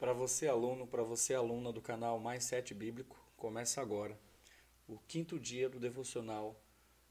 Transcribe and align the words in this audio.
Para 0.00 0.14
você, 0.14 0.48
aluno, 0.48 0.86
para 0.86 1.02
você, 1.02 1.34
aluna 1.34 1.70
do 1.70 1.82
canal 1.82 2.18
Mais 2.18 2.44
Sete 2.44 2.72
Bíblico, 2.72 3.22
começa 3.36 3.82
agora 3.82 4.18
o 4.88 4.98
quinto 5.06 5.38
dia 5.38 5.68
do 5.68 5.78
devocional 5.78 6.58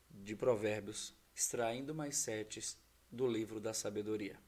de 0.10 0.36
Provérbios, 0.36 1.14
extraindo 1.36 1.94
mais 1.94 2.18
setes 2.18 2.80
do 3.12 3.28
livro 3.28 3.60
da 3.60 3.76
sabedoria. 3.76 4.40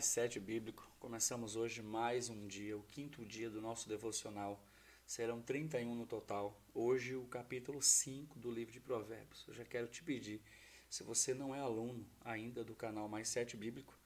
Sete 0.00 0.40
Bíblico. 0.40 0.90
Começamos 0.98 1.54
hoje 1.56 1.80
mais 1.80 2.28
um 2.28 2.46
dia, 2.46 2.76
o 2.76 2.82
quinto 2.82 3.24
dia 3.24 3.48
do 3.48 3.60
nosso 3.60 3.88
devocional. 3.88 4.60
Serão 5.06 5.40
31 5.40 5.94
no 5.94 6.06
total. 6.06 6.60
Hoje, 6.74 7.14
o 7.14 7.24
capítulo 7.26 7.80
5 7.80 8.38
do 8.38 8.50
livro 8.50 8.72
de 8.72 8.80
Provérbios. 8.80 9.44
Eu 9.46 9.54
já 9.54 9.64
quero 9.64 9.86
te 9.86 10.02
pedir, 10.02 10.40
se 10.88 11.02
você 11.02 11.32
não 11.32 11.54
é 11.54 11.60
aluno 11.60 12.04
ainda 12.22 12.64
do 12.64 12.74
canal 12.74 13.08
Mais 13.08 13.28
Sete 13.28 13.56
Bíblico, 13.56 13.96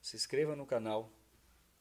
se 0.00 0.16
inscreva 0.16 0.56
no 0.56 0.66
canal, 0.66 1.12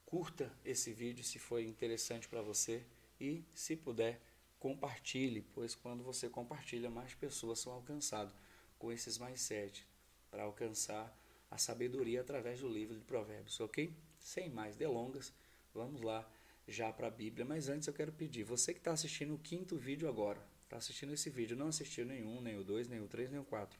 curta 0.05 0.51
esse 0.63 0.93
vídeo 0.93 1.23
se 1.23 1.39
foi 1.39 1.65
interessante 1.65 2.27
para 2.27 2.41
você 2.41 2.85
e, 3.19 3.43
se 3.53 3.75
puder, 3.75 4.21
compartilhe, 4.59 5.41
pois 5.53 5.73
quando 5.73 6.03
você 6.03 6.29
compartilha, 6.29 6.89
mais 6.89 7.13
pessoas 7.15 7.59
são 7.59 7.73
alcançadas 7.73 8.33
com 8.77 8.91
esses 8.91 9.17
mais 9.17 9.41
sete 9.41 9.87
para 10.29 10.43
alcançar 10.43 11.15
a 11.49 11.57
sabedoria 11.57 12.21
através 12.21 12.59
do 12.59 12.67
livro 12.67 12.95
de 12.95 13.03
Provérbios, 13.03 13.59
ok? 13.59 13.93
Sem 14.19 14.49
mais 14.49 14.75
delongas, 14.75 15.33
vamos 15.73 16.01
lá 16.01 16.29
já 16.67 16.91
para 16.93 17.07
a 17.07 17.11
Bíblia. 17.11 17.45
Mas 17.45 17.69
antes 17.69 17.87
eu 17.87 17.93
quero 17.93 18.11
pedir, 18.11 18.43
você 18.43 18.73
que 18.73 18.79
está 18.79 18.91
assistindo 18.91 19.33
o 19.33 19.39
quinto 19.39 19.75
vídeo 19.77 20.07
agora, 20.07 20.41
está 20.63 20.77
assistindo 20.77 21.13
esse 21.13 21.29
vídeo, 21.29 21.57
não 21.57 21.67
assistiu 21.67 22.05
nenhum, 22.05 22.41
nem 22.41 22.57
o 22.57 22.63
dois, 22.63 22.87
nem 22.87 23.01
o 23.01 23.07
três, 23.07 23.31
nem 23.31 23.39
o 23.39 23.45
quatro, 23.45 23.79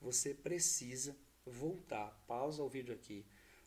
você 0.00 0.34
precisa 0.34 1.16
voltar, 1.44 2.10
pausa 2.26 2.62
o 2.62 2.68
vídeo 2.68 2.92
aqui, 2.92 3.24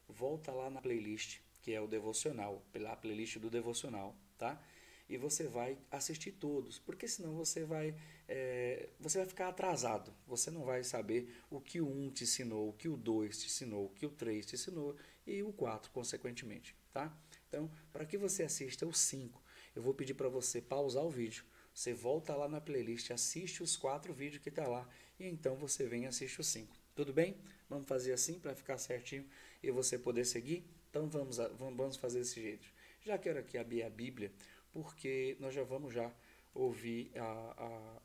volta 0.08 0.52
lá 0.52 0.70
na 0.70 0.82
playlist, 0.82 1.40
que 1.62 1.72
é 1.72 1.80
o 1.80 1.88
devocional, 1.88 2.62
pela 2.72 2.96
playlist 2.96 3.38
do 3.38 3.50
devocional, 3.50 4.16
tá? 4.38 4.62
E 5.10 5.18
você 5.18 5.48
vai 5.48 5.76
assistir 5.90 6.32
todos, 6.34 6.78
porque 6.78 7.08
senão 7.08 7.34
você 7.34 7.66
vai, 7.66 7.96
é, 8.28 8.90
você 9.00 9.18
vai 9.18 9.28
ficar 9.28 9.48
atrasado. 9.48 10.14
Você 10.28 10.52
não 10.52 10.64
vai 10.64 10.84
saber 10.84 11.36
o 11.50 11.60
que 11.60 11.82
o 11.82 11.88
1 11.88 12.06
um 12.06 12.12
te 12.12 12.24
ensinou, 12.26 12.70
o 12.70 12.74
que 12.74 12.88
o 12.88 12.96
2 12.96 13.40
te 13.40 13.48
ensinou, 13.48 13.86
o 13.86 13.90
que 13.90 14.06
o 14.06 14.12
3 14.12 14.46
te 14.46 14.56
ensinou 14.56 14.96
e 15.26 15.42
o 15.42 15.52
4, 15.52 15.92
consequentemente. 15.92 16.76
Tá? 16.94 17.12
Então, 17.48 17.70
para 17.92 18.06
que 18.06 18.18
você 18.18 18.44
assista 18.44 18.86
o 18.86 18.94
5, 18.94 19.42
eu 19.76 19.82
vou 19.82 19.96
pedir 19.96 20.14
para 20.14 20.30
você 20.30 20.62
pausar 20.62 21.04
o 21.04 21.10
vídeo. 21.10 21.44
Você 21.74 21.94
volta 21.94 22.36
lá 22.36 22.48
na 22.48 22.62
playlist, 22.62 23.10
assiste 23.10 23.64
os 23.64 23.76
quatro 23.76 24.14
vídeos 24.14 24.44
que 24.44 24.50
está 24.50 24.68
lá 24.68 24.88
e 25.20 25.28
então 25.28 25.56
você 25.56 25.88
vem 25.88 26.04
e 26.04 26.08
assiste 26.08 26.40
os 26.40 26.48
5. 26.48 26.76
Tudo 26.96 27.14
bem? 27.14 27.38
Vamos 27.70 27.88
fazer 27.88 28.12
assim 28.12 28.40
para 28.40 28.56
ficar 28.56 28.78
certinho 28.78 29.26
e 29.64 29.72
você 29.72 29.98
poder 29.98 30.26
seguir? 30.26 30.66
Então 30.90 31.08
vamos, 31.08 31.38
vamos 31.58 31.96
fazer 31.98 32.20
desse 32.20 32.42
jeito. 32.42 32.68
Já 33.02 33.18
quero 33.18 33.40
aqui 33.40 33.58
abrir 33.58 33.84
a 33.84 33.90
Bíblia 33.90 34.32
porque 34.72 35.36
nós 35.40 35.54
já 35.54 35.64
vamos 35.64 35.94
já 35.94 36.12
ouvir 36.54 37.12
a, 37.18 37.24
a, 37.24 38.02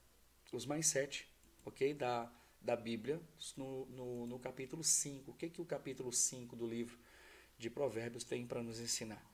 os 0.52 0.66
mais 0.66 0.86
sete, 0.86 1.28
ok? 1.64 1.94
Da, 1.94 2.30
da 2.60 2.76
Bíblia, 2.76 3.20
no, 3.56 3.86
no, 3.86 4.26
no 4.26 4.38
capítulo 4.38 4.82
5. 4.82 5.30
O 5.30 5.34
que, 5.34 5.50
que 5.50 5.60
o 5.60 5.64
capítulo 5.64 6.12
5 6.12 6.56
do 6.56 6.66
livro 6.66 6.98
de 7.58 7.68
Provérbios 7.68 8.24
tem 8.24 8.46
para 8.46 8.62
nos 8.62 8.80
ensinar? 8.80 9.24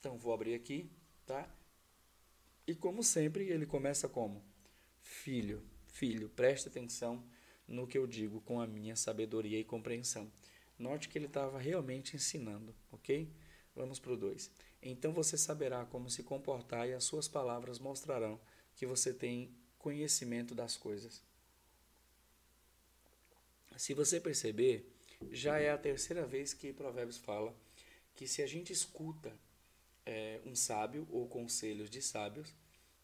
Então, 0.00 0.18
vou 0.18 0.32
abrir 0.32 0.54
aqui, 0.54 0.90
tá? 1.26 1.48
E 2.66 2.74
como 2.74 3.02
sempre, 3.02 3.48
ele 3.48 3.66
começa 3.66 4.08
como? 4.08 4.42
Filho, 5.00 5.62
filho, 5.86 6.28
preste 6.28 6.68
atenção 6.68 7.24
no 7.66 7.86
que 7.86 7.96
eu 7.96 8.06
digo 8.06 8.40
com 8.40 8.60
a 8.60 8.66
minha 8.66 8.96
sabedoria 8.96 9.58
e 9.58 9.64
compreensão. 9.64 10.30
Note 10.78 11.08
que 11.08 11.18
ele 11.18 11.26
estava 11.26 11.58
realmente 11.58 12.16
ensinando, 12.16 12.74
ok? 12.92 13.30
Vamos 13.74 13.98
para 13.98 14.12
o 14.12 14.16
2. 14.16 14.50
Então 14.90 15.12
você 15.12 15.36
saberá 15.36 15.84
como 15.84 16.08
se 16.08 16.22
comportar 16.22 16.88
e 16.88 16.92
as 16.92 17.02
suas 17.02 17.26
palavras 17.26 17.78
mostrarão 17.78 18.40
que 18.76 18.86
você 18.86 19.12
tem 19.12 19.50
conhecimento 19.78 20.54
das 20.54 20.76
coisas. 20.76 21.22
Se 23.76 23.94
você 23.94 24.20
perceber, 24.20 24.88
já 25.30 25.58
é 25.58 25.70
a 25.70 25.78
terceira 25.78 26.24
vez 26.24 26.54
que 26.54 26.72
Provérbios 26.72 27.18
fala 27.18 27.54
que 28.14 28.28
se 28.28 28.42
a 28.42 28.46
gente 28.46 28.72
escuta 28.72 29.32
é, 30.04 30.40
um 30.46 30.54
sábio 30.54 31.06
ou 31.10 31.26
conselhos 31.26 31.90
de 31.90 32.00
sábios, 32.00 32.54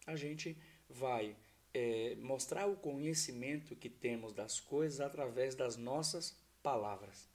a 0.06 0.14
gente 0.14 0.56
vai 0.88 1.36
é, 1.74 2.14
mostrar 2.16 2.66
o 2.66 2.76
conhecimento 2.76 3.74
que 3.74 3.90
temos 3.90 4.32
das 4.32 4.60
coisas 4.60 5.00
através 5.00 5.54
das 5.54 5.76
nossas 5.76 6.36
palavras. 6.62 7.28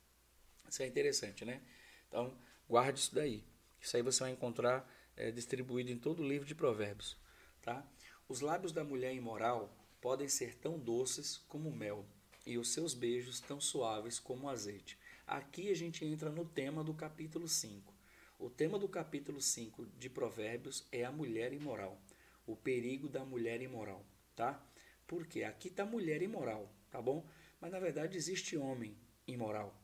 Isso 0.70 0.82
é 0.84 0.88
interessante, 0.88 1.44
né? 1.44 1.62
Então, 2.08 2.34
guarde 2.68 3.00
isso 3.00 3.14
daí. 3.14 3.44
Isso 3.82 3.96
aí 3.96 4.04
você 4.04 4.22
vai 4.22 4.32
encontrar 4.32 4.90
é, 5.16 5.32
distribuído 5.32 5.92
em 5.92 5.98
todo 5.98 6.22
o 6.22 6.28
livro 6.28 6.48
de 6.48 6.56
Provérbios. 6.56 7.18
Tá? 7.62 7.86
Os 8.28 8.42
lábios 8.42 8.72
da 8.72 8.84
mulher 8.84 9.14
imoral 9.14 9.76
podem 10.02 10.28
ser 10.28 10.56
tão 10.56 10.78
doces 10.78 11.38
como 11.48 11.72
mel, 11.72 12.06
e 12.46 12.58
os 12.58 12.70
seus 12.70 12.94
beijos 12.94 13.42
tão 13.42 13.60
suaves 13.60 14.20
como 14.20 14.50
azeite. 14.50 14.98
Aqui 15.26 15.70
a 15.70 15.76
gente 15.76 16.06
entra 16.06 16.30
no 16.30 16.46
tema 16.46 16.82
do 16.82 16.94
capítulo 16.94 17.48
5. 17.48 17.94
O 18.40 18.50
tema 18.50 18.80
do 18.80 18.88
capítulo 18.88 19.42
5 19.42 19.86
de 19.98 20.10
Provérbios 20.10 20.88
é 20.92 21.04
a 21.04 21.12
mulher 21.12 21.52
imoral, 21.52 22.00
o 22.46 22.56
perigo 22.56 23.10
da 23.10 23.26
mulher 23.26 23.62
imoral, 23.62 24.06
tá? 24.36 24.64
Porque 25.06 25.44
aqui 25.44 25.68
está 25.68 25.86
mulher 25.86 26.22
imoral, 26.22 26.72
tá 26.90 27.02
bom? 27.02 27.28
Mas 27.60 27.72
na 27.72 27.80
verdade 27.80 28.16
existe 28.16 28.56
homem 28.56 28.96
imoral, 29.28 29.76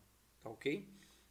tá 0.42 0.50
ok? 0.50 0.88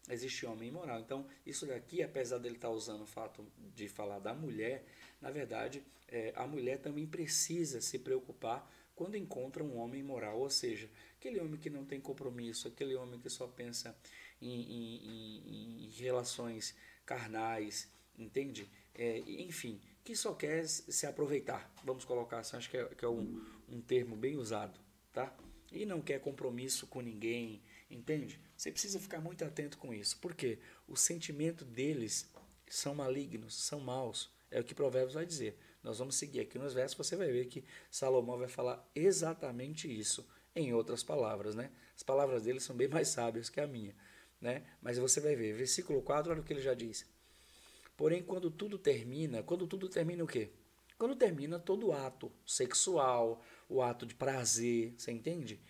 Existe 0.08 0.46
homem 0.46 0.68
imoral. 0.68 1.00
Então, 1.00 1.26
isso 1.46 1.66
daqui, 1.66 2.02
apesar 2.02 2.38
dele 2.38 2.56
estar 2.56 2.68
tá 2.68 2.74
usando 2.74 3.02
o 3.02 3.06
fato 3.06 3.46
de 3.74 3.88
falar 3.88 4.18
da 4.18 4.34
mulher, 4.34 4.84
na 5.20 5.30
verdade, 5.30 5.82
é, 6.08 6.32
a 6.36 6.46
mulher 6.46 6.78
também 6.78 7.06
precisa 7.06 7.80
se 7.80 7.98
preocupar 7.98 8.70
quando 8.94 9.16
encontra 9.16 9.64
um 9.64 9.78
homem 9.78 10.00
imoral, 10.00 10.38
ou 10.38 10.50
seja, 10.50 10.90
aquele 11.16 11.40
homem 11.40 11.58
que 11.58 11.70
não 11.70 11.84
tem 11.84 12.00
compromisso, 12.00 12.68
aquele 12.68 12.94
homem 12.94 13.18
que 13.18 13.30
só 13.30 13.46
pensa 13.46 13.96
em, 14.40 14.48
em, 14.48 14.96
em, 15.06 15.84
em 15.86 15.90
relações 15.90 16.74
carnais, 17.06 17.88
entende? 18.18 18.68
É, 18.94 19.18
enfim, 19.20 19.80
que 20.04 20.14
só 20.14 20.34
quer 20.34 20.66
se 20.66 21.06
aproveitar, 21.06 21.72
vamos 21.84 22.04
colocar 22.04 22.40
assim, 22.40 22.56
acho 22.56 22.70
que 22.70 22.76
é, 22.76 22.84
que 22.86 23.04
é 23.04 23.08
um, 23.08 23.42
um 23.68 23.80
termo 23.80 24.16
bem 24.16 24.36
usado, 24.36 24.78
tá? 25.12 25.34
E 25.70 25.86
não 25.86 26.02
quer 26.02 26.20
compromisso 26.20 26.86
com 26.86 27.00
ninguém, 27.00 27.62
entende? 27.94 28.40
Você 28.56 28.70
precisa 28.70 28.98
ficar 28.98 29.20
muito 29.20 29.44
atento 29.44 29.78
com 29.78 29.92
isso, 29.92 30.18
porque 30.20 30.58
os 30.88 31.00
sentimentos 31.00 31.66
deles 31.66 32.30
são 32.68 32.94
malignos, 32.94 33.54
são 33.54 33.80
maus. 33.80 34.30
É 34.50 34.60
o 34.60 34.64
que 34.64 34.74
Provérbios 34.74 35.14
vai 35.14 35.26
dizer. 35.26 35.58
Nós 35.82 35.98
vamos 35.98 36.14
seguir 36.14 36.40
aqui 36.40 36.58
nos 36.58 36.72
versos, 36.72 36.96
você 36.96 37.16
vai 37.16 37.30
ver 37.30 37.46
que 37.46 37.64
Salomão 37.90 38.38
vai 38.38 38.48
falar 38.48 38.88
exatamente 38.94 39.88
isso, 39.88 40.26
em 40.54 40.72
outras 40.72 41.02
palavras, 41.02 41.54
né? 41.54 41.70
As 41.96 42.02
palavras 42.02 42.44
dele 42.44 42.60
são 42.60 42.76
bem 42.76 42.88
mais 42.88 43.08
sábias 43.08 43.48
que 43.48 43.60
a 43.60 43.66
minha, 43.66 43.94
né? 44.40 44.62
Mas 44.80 44.98
você 44.98 45.20
vai 45.20 45.34
ver, 45.34 45.54
versículo 45.54 46.02
4, 46.02 46.30
olha 46.30 46.40
o 46.40 46.44
que 46.44 46.52
ele 46.52 46.60
já 46.60 46.74
diz. 46.74 47.06
Porém, 47.96 48.22
quando 48.22 48.50
tudo 48.50 48.78
termina, 48.78 49.42
quando 49.42 49.66
tudo 49.66 49.88
termina 49.88 50.22
o 50.22 50.26
quê? 50.26 50.50
Quando 50.98 51.16
termina 51.16 51.58
todo 51.58 51.88
o 51.88 51.92
ato 51.92 52.30
sexual, 52.46 53.42
o 53.68 53.82
ato 53.82 54.06
de 54.06 54.14
prazer, 54.14 54.94
você 54.96 55.10
entende? 55.10 55.60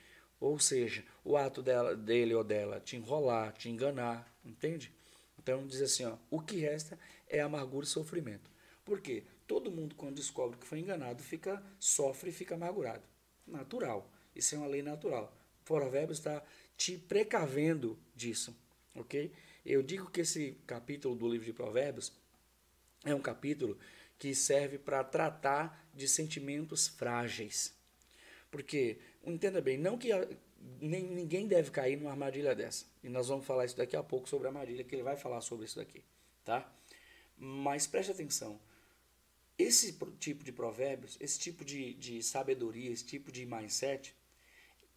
Ou 0.43 0.59
seja, 0.59 1.05
o 1.25 1.37
ato 1.37 1.63
dela, 1.63 1.95
dele 1.95 2.35
ou 2.35 2.43
dela 2.43 2.81
te 2.81 2.97
enrolar, 2.97 3.53
te 3.53 3.69
enganar, 3.69 4.29
entende? 4.45 4.93
Então 5.39 5.65
diz 5.69 5.81
assim, 5.81 6.05
ó, 6.05 6.17
o 6.29 6.41
que 6.41 6.57
resta 6.57 6.99
é 7.29 7.39
amargura 7.39 7.87
e 7.87 7.89
sofrimento. 7.89 8.51
Por 8.85 9.01
quê? 9.01 9.23
Todo 9.47 9.71
mundo 9.71 9.95
quando 9.95 10.17
descobre 10.17 10.59
que 10.59 10.67
foi 10.67 10.81
enganado 10.81 11.23
fica 11.23 11.63
sofre 11.79 12.31
e 12.31 12.33
fica 12.33 12.57
amargurado. 12.57 13.05
Natural. 13.47 14.11
Isso 14.35 14.57
é 14.57 14.59
uma 14.59 14.67
lei 14.67 14.83
natural. 14.83 15.33
O 15.61 15.65
provérbio 15.65 16.13
está 16.13 16.43
te 16.77 16.99
precavendo 16.99 17.97
disso, 18.13 18.53
ok? 18.97 19.33
Eu 19.65 19.81
digo 19.81 20.11
que 20.11 20.23
esse 20.23 20.59
capítulo 20.67 21.15
do 21.15 21.29
livro 21.29 21.47
de 21.47 21.53
Provérbios 21.53 22.13
é 23.05 23.15
um 23.15 23.23
capítulo 23.23 23.79
que 24.19 24.35
serve 24.35 24.77
para 24.77 25.05
tratar 25.05 25.89
de 25.95 26.09
sentimentos 26.09 26.89
frágeis. 26.89 27.81
Porque 28.53 28.99
entenda 29.25 29.61
bem, 29.63 29.79
não 29.79 29.97
que 29.99 30.11
nem, 30.81 31.03
ninguém 31.05 31.49
deve 31.49 31.71
cair 31.71 31.97
numa 31.97 32.11
armadilha 32.11 32.55
dessa. 32.55 32.85
E 33.03 33.09
nós 33.09 33.27
vamos 33.29 33.47
falar 33.47 33.65
isso 33.65 33.77
daqui 33.77 33.97
a 33.97 34.03
pouco 34.03 34.29
sobre 34.29 34.47
a 34.47 34.51
armadilha, 34.51 34.85
que 34.85 34.95
ele 34.95 35.03
vai 35.03 35.17
falar 35.17 35.41
sobre 35.41 35.65
isso 35.65 35.77
daqui, 35.77 36.05
tá? 36.45 36.71
Mas 37.37 37.87
preste 37.87 38.13
atenção. 38.13 38.61
esse 39.59 39.97
tipo 40.19 40.45
de 40.45 40.53
provérbios, 40.53 41.17
esse 41.21 41.39
tipo 41.39 41.65
de, 41.65 41.95
de 41.95 42.23
sabedoria, 42.23 42.91
esse 42.91 43.05
tipo 43.05 43.31
de 43.33 43.47
mindset, 43.47 44.15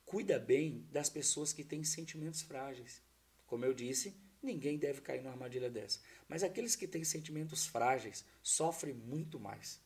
cuida 0.05 0.37
bem 0.37 0.85
das 0.91 1.09
pessoas 1.09 1.53
que 1.53 1.63
têm 1.63 1.83
sentimentos 1.83 2.41
frágeis. 2.41 3.01
Como 3.47 3.63
eu 3.65 3.73
disse, 3.73 4.15
ninguém 4.41 4.77
deve 4.77 5.01
cair 5.01 5.21
numa 5.21 5.31
armadilha 5.31 5.69
dessa. 5.69 5.99
Mas 6.27 6.43
aqueles 6.43 6.75
que 6.75 6.87
têm 6.87 7.03
sentimentos 7.03 7.65
frágeis 7.67 8.25
sofrem 8.41 8.93
muito 8.93 9.39
mais. 9.39 9.79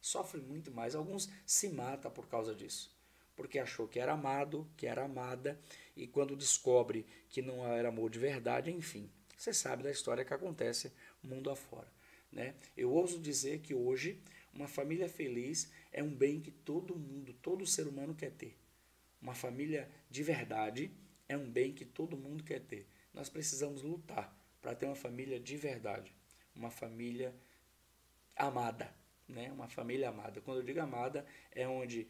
Sofrem 0.00 0.42
muito 0.42 0.70
mais. 0.70 0.94
Alguns 0.94 1.28
se 1.46 1.68
matam 1.68 2.10
por 2.10 2.28
causa 2.28 2.54
disso. 2.54 2.91
Porque 3.34 3.58
achou 3.58 3.88
que 3.88 3.98
era 3.98 4.12
amado, 4.12 4.70
que 4.76 4.86
era 4.86 5.04
amada, 5.04 5.58
e 5.96 6.06
quando 6.06 6.36
descobre 6.36 7.06
que 7.28 7.40
não 7.40 7.66
era 7.66 7.88
amor 7.88 8.10
de 8.10 8.18
verdade, 8.18 8.70
enfim. 8.70 9.10
Você 9.36 9.52
sabe 9.52 9.82
da 9.82 9.90
história 9.90 10.24
que 10.24 10.34
acontece 10.34 10.92
mundo 11.22 11.50
afora. 11.50 11.90
Né? 12.30 12.54
Eu 12.76 12.90
ouso 12.90 13.18
dizer 13.18 13.60
que 13.60 13.74
hoje 13.74 14.20
uma 14.54 14.68
família 14.68 15.08
feliz 15.08 15.70
é 15.90 16.02
um 16.02 16.14
bem 16.14 16.40
que 16.40 16.50
todo 16.50 16.94
mundo, 16.94 17.32
todo 17.34 17.66
ser 17.66 17.86
humano 17.86 18.14
quer 18.14 18.32
ter. 18.32 18.56
Uma 19.20 19.34
família 19.34 19.90
de 20.10 20.22
verdade 20.22 20.90
é 21.28 21.36
um 21.36 21.50
bem 21.50 21.72
que 21.72 21.84
todo 21.84 22.16
mundo 22.16 22.44
quer 22.44 22.60
ter. 22.60 22.86
Nós 23.14 23.28
precisamos 23.28 23.82
lutar 23.82 24.36
para 24.60 24.74
ter 24.74 24.86
uma 24.86 24.94
família 24.94 25.40
de 25.40 25.56
verdade, 25.56 26.14
uma 26.54 26.70
família 26.70 27.34
amada, 28.36 28.94
né? 29.28 29.50
Uma 29.52 29.68
família 29.68 30.08
amada. 30.08 30.40
Quando 30.40 30.58
eu 30.58 30.64
digo 30.64 30.80
amada, 30.80 31.24
é 31.50 31.66
onde 31.66 32.06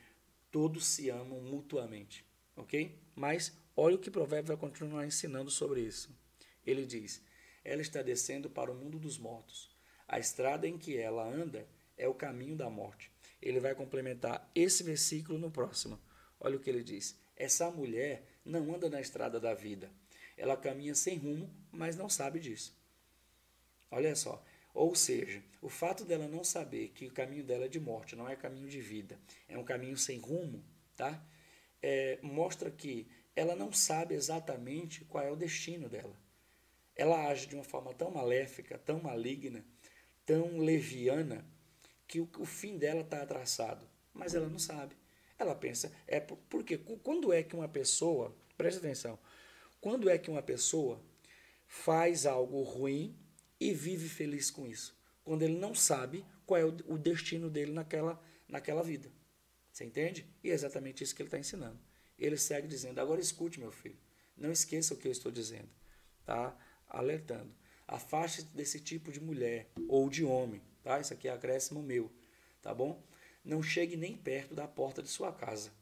todos 0.52 0.87
se 0.87 1.10
amam 1.10 1.40
mutuamente, 1.40 2.25
ok? 2.54 2.96
Mas 3.16 3.58
olha 3.76 3.96
o 3.96 3.99
que 3.99 4.10
o 4.10 4.12
provérbio 4.12 4.49
vai 4.49 4.56
continuar 4.56 5.04
ensinando 5.04 5.50
sobre 5.50 5.81
isso. 5.81 6.16
Ele 6.64 6.87
diz: 6.87 7.20
ela 7.64 7.82
está 7.82 8.00
descendo 8.02 8.49
para 8.49 8.70
o 8.70 8.75
mundo 8.75 8.99
dos 9.00 9.19
mortos 9.19 9.72
a 10.12 10.19
estrada 10.19 10.69
em 10.69 10.76
que 10.76 10.99
ela 10.99 11.26
anda 11.26 11.66
é 11.96 12.06
o 12.06 12.12
caminho 12.12 12.54
da 12.54 12.69
morte. 12.69 13.10
Ele 13.40 13.58
vai 13.58 13.75
complementar 13.75 14.50
esse 14.54 14.82
versículo 14.82 15.38
no 15.38 15.50
próximo. 15.50 15.99
Olha 16.38 16.58
o 16.58 16.60
que 16.60 16.69
ele 16.69 16.84
diz: 16.84 17.19
Essa 17.34 17.70
mulher 17.70 18.22
não 18.44 18.75
anda 18.75 18.90
na 18.90 19.00
estrada 19.00 19.40
da 19.40 19.54
vida. 19.54 19.90
Ela 20.37 20.54
caminha 20.54 20.94
sem 20.94 21.16
rumo, 21.16 21.50
mas 21.70 21.96
não 21.96 22.10
sabe 22.10 22.38
disso. 22.40 22.76
Olha 23.90 24.14
só. 24.14 24.44
Ou 24.74 24.94
seja, 24.94 25.42
o 25.60 25.69
fato 25.69 26.04
dela 26.04 26.26
não 26.26 26.42
saber 26.42 26.88
que 26.88 27.06
o 27.06 27.12
caminho 27.12 27.44
dela 27.44 27.66
é 27.66 27.69
de 27.69 27.78
morte, 27.78 28.16
não 28.16 28.28
é 28.28 28.34
caminho 28.34 28.69
de 28.69 28.80
vida, 28.80 29.19
é 29.48 29.58
um 29.58 29.64
caminho 29.64 29.96
sem 29.96 30.19
rumo, 30.19 30.64
tá? 30.96 31.22
É, 31.82 32.19
mostra 32.22 32.70
que 32.70 33.06
ela 33.36 33.54
não 33.54 33.72
sabe 33.72 34.14
exatamente 34.14 35.04
qual 35.04 35.24
é 35.24 35.30
o 35.30 35.36
destino 35.36 35.88
dela. 35.88 36.16
Ela 36.94 37.28
age 37.28 37.46
de 37.46 37.54
uma 37.54 37.64
forma 37.64 37.92
tão 37.94 38.10
maléfica, 38.10 38.78
tão 38.78 39.00
maligna, 39.00 39.64
tão 40.24 40.58
leviana 40.58 41.44
que 42.06 42.20
o, 42.20 42.28
o 42.38 42.44
fim 42.44 42.78
dela 42.78 43.00
está 43.00 43.25
traçado, 43.26 43.86
mas 44.12 44.34
ela 44.34 44.48
não 44.48 44.58
sabe. 44.58 44.94
Ela 45.38 45.54
pensa, 45.54 45.92
é 46.06 46.20
por, 46.20 46.38
porque 46.48 46.78
quando 46.78 47.32
é 47.32 47.42
que 47.42 47.56
uma 47.56 47.68
pessoa, 47.68 48.34
preste 48.56 48.78
atenção, 48.78 49.18
quando 49.80 50.08
é 50.08 50.16
que 50.16 50.30
uma 50.30 50.42
pessoa 50.42 51.02
faz 51.66 52.26
algo 52.26 52.62
ruim 52.62 53.16
e 53.69 53.73
vive 53.73 54.09
feliz 54.09 54.50
com 54.50 54.67
isso? 54.67 54.97
Quando 55.25 55.43
ele 55.43 55.56
não 55.56 55.75
sabe 55.75 56.25
qual 56.44 56.61
é 56.61 56.64
o, 56.64 56.99
destino 56.99 57.49
dele 57.49 57.73
naquela, 57.73 58.20
naquela 58.49 58.82
vida. 58.82 59.11
Você 59.70 59.85
entende? 59.85 60.26
E 60.43 60.50
é 60.50 60.53
exatamente 60.53 61.05
isso 61.05 61.14
que 61.14 61.23
ele 61.23 61.29
está 61.29 61.38
ensinando. 61.38 61.79
Ele 62.19 62.37
segue 62.37 62.67
dizendo: 62.67 63.00
agora 63.00 63.20
escute, 63.20 63.61
meu 63.61 63.70
filho, 63.70 63.97
não 64.37 64.50
esqueça 64.50 64.94
o 64.94 64.97
que 64.97 65.06
eu 65.06 65.12
estou 65.12 65.31
dizendo. 65.31 65.69
Tá? 66.25 66.56
Alertando. 66.88 67.55
Afaste 67.87 68.43
desse 68.43 68.81
tipo 68.81 69.12
de 69.12 69.20
mulher 69.20 69.70
ou 69.88 70.09
de 70.09 70.25
homem, 70.25 70.62
tá? 70.82 70.99
Isso 70.99 71.12
aqui 71.12 71.29
é 71.29 71.32
acréscimo 71.32 71.82
meu, 71.82 72.11
tá 72.61 72.75
bom? 72.75 73.03
Não 73.44 73.62
chegue 73.62 73.97
nem 73.97 74.17
perto 74.17 74.55
da 74.55 74.67
porta 74.67 75.03
de 75.03 75.09
sua 75.09 75.32
casa. 75.32 75.73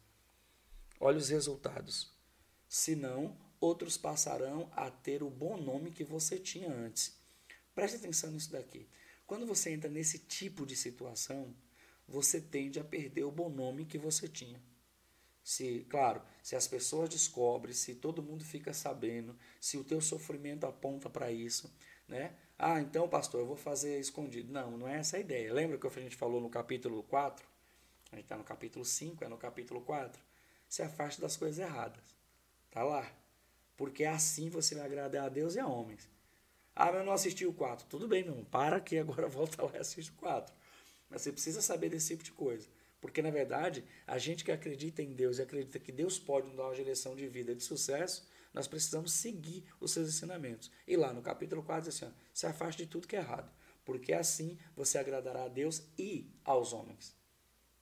Olhe 0.98 1.18
os 1.18 1.28
resultados. 1.28 2.12
Senão, 2.68 3.36
outros 3.60 3.96
passarão 3.96 4.70
a 4.72 4.90
ter 4.90 5.22
o 5.22 5.30
bom 5.30 5.56
nome 5.56 5.90
que 5.90 6.04
você 6.04 6.38
tinha 6.38 6.72
antes. 6.72 7.19
Preste 7.80 7.96
atenção 7.96 8.30
nisso 8.30 8.52
daqui. 8.52 8.86
Quando 9.26 9.46
você 9.46 9.70
entra 9.70 9.88
nesse 9.88 10.18
tipo 10.18 10.66
de 10.66 10.76
situação, 10.76 11.56
você 12.06 12.38
tende 12.38 12.78
a 12.78 12.84
perder 12.84 13.24
o 13.24 13.30
bom 13.30 13.48
nome 13.48 13.86
que 13.86 13.96
você 13.96 14.28
tinha. 14.28 14.60
Se, 15.42 15.86
claro, 15.88 16.20
se 16.42 16.54
as 16.54 16.68
pessoas 16.68 17.08
descobrem, 17.08 17.72
se 17.72 17.94
todo 17.94 18.22
mundo 18.22 18.44
fica 18.44 18.74
sabendo, 18.74 19.34
se 19.58 19.78
o 19.78 19.82
teu 19.82 19.98
sofrimento 20.02 20.66
aponta 20.66 21.08
para 21.08 21.32
isso, 21.32 21.74
né? 22.06 22.36
Ah, 22.58 22.82
então, 22.82 23.08
pastor, 23.08 23.40
eu 23.40 23.46
vou 23.46 23.56
fazer 23.56 23.98
escondido. 23.98 24.52
Não, 24.52 24.76
não 24.76 24.86
é 24.86 24.98
essa 24.98 25.16
a 25.16 25.20
ideia. 25.20 25.50
Lembra 25.50 25.78
que 25.78 25.86
a 25.86 25.90
gente 26.02 26.16
falou 26.16 26.38
no 26.38 26.50
capítulo 26.50 27.02
4? 27.04 27.48
A 28.12 28.16
gente 28.16 28.26
está 28.26 28.36
no 28.36 28.44
capítulo 28.44 28.84
5, 28.84 29.24
é 29.24 29.28
no 29.28 29.38
capítulo 29.38 29.80
4. 29.80 30.22
Se 30.68 30.82
afaste 30.82 31.18
das 31.18 31.34
coisas 31.34 31.58
erradas. 31.58 32.14
Tá 32.70 32.82
lá. 32.82 33.10
Porque 33.74 34.04
assim 34.04 34.50
você 34.50 34.74
vai 34.74 34.84
agradar 34.84 35.24
a 35.24 35.28
Deus 35.30 35.54
e 35.54 35.58
a 35.58 35.66
homens. 35.66 36.19
Ah, 36.74 36.86
mas 36.86 36.96
eu 36.96 37.04
não 37.04 37.12
assisti 37.12 37.46
o 37.46 37.52
4. 37.52 37.86
Tudo 37.86 38.08
bem, 38.08 38.22
meu 38.22 38.32
irmão. 38.32 38.44
Para 38.44 38.76
aqui 38.76 38.98
agora 38.98 39.26
volta 39.28 39.62
lá 39.62 39.72
e 39.74 39.78
assiste 39.78 40.10
o 40.10 40.14
4. 40.14 40.54
Mas 41.08 41.22
você 41.22 41.32
precisa 41.32 41.60
saber 41.60 41.88
desse 41.88 42.08
tipo 42.08 42.24
de 42.24 42.32
coisa. 42.32 42.68
Porque, 43.00 43.22
na 43.22 43.30
verdade, 43.30 43.84
a 44.06 44.18
gente 44.18 44.44
que 44.44 44.52
acredita 44.52 45.02
em 45.02 45.12
Deus 45.12 45.38
e 45.38 45.42
acredita 45.42 45.78
que 45.78 45.90
Deus 45.90 46.18
pode 46.18 46.48
nos 46.48 46.56
dar 46.56 46.64
uma 46.64 46.74
direção 46.74 47.16
de 47.16 47.26
vida 47.26 47.54
de 47.54 47.62
sucesso, 47.62 48.28
nós 48.52 48.68
precisamos 48.68 49.12
seguir 49.12 49.64
os 49.80 49.92
seus 49.92 50.08
ensinamentos. 50.08 50.70
E 50.86 50.96
lá 50.96 51.12
no 51.12 51.22
capítulo 51.22 51.62
4 51.62 51.88
diz 51.90 51.96
assim: 51.96 52.12
ó, 52.12 52.16
se 52.32 52.46
afaste 52.46 52.84
de 52.84 52.90
tudo 52.90 53.08
que 53.08 53.16
é 53.16 53.20
errado, 53.20 53.50
porque 53.84 54.12
assim 54.12 54.58
você 54.76 54.98
agradará 54.98 55.44
a 55.44 55.48
Deus 55.48 55.82
e 55.98 56.30
aos 56.44 56.72
homens. 56.72 57.16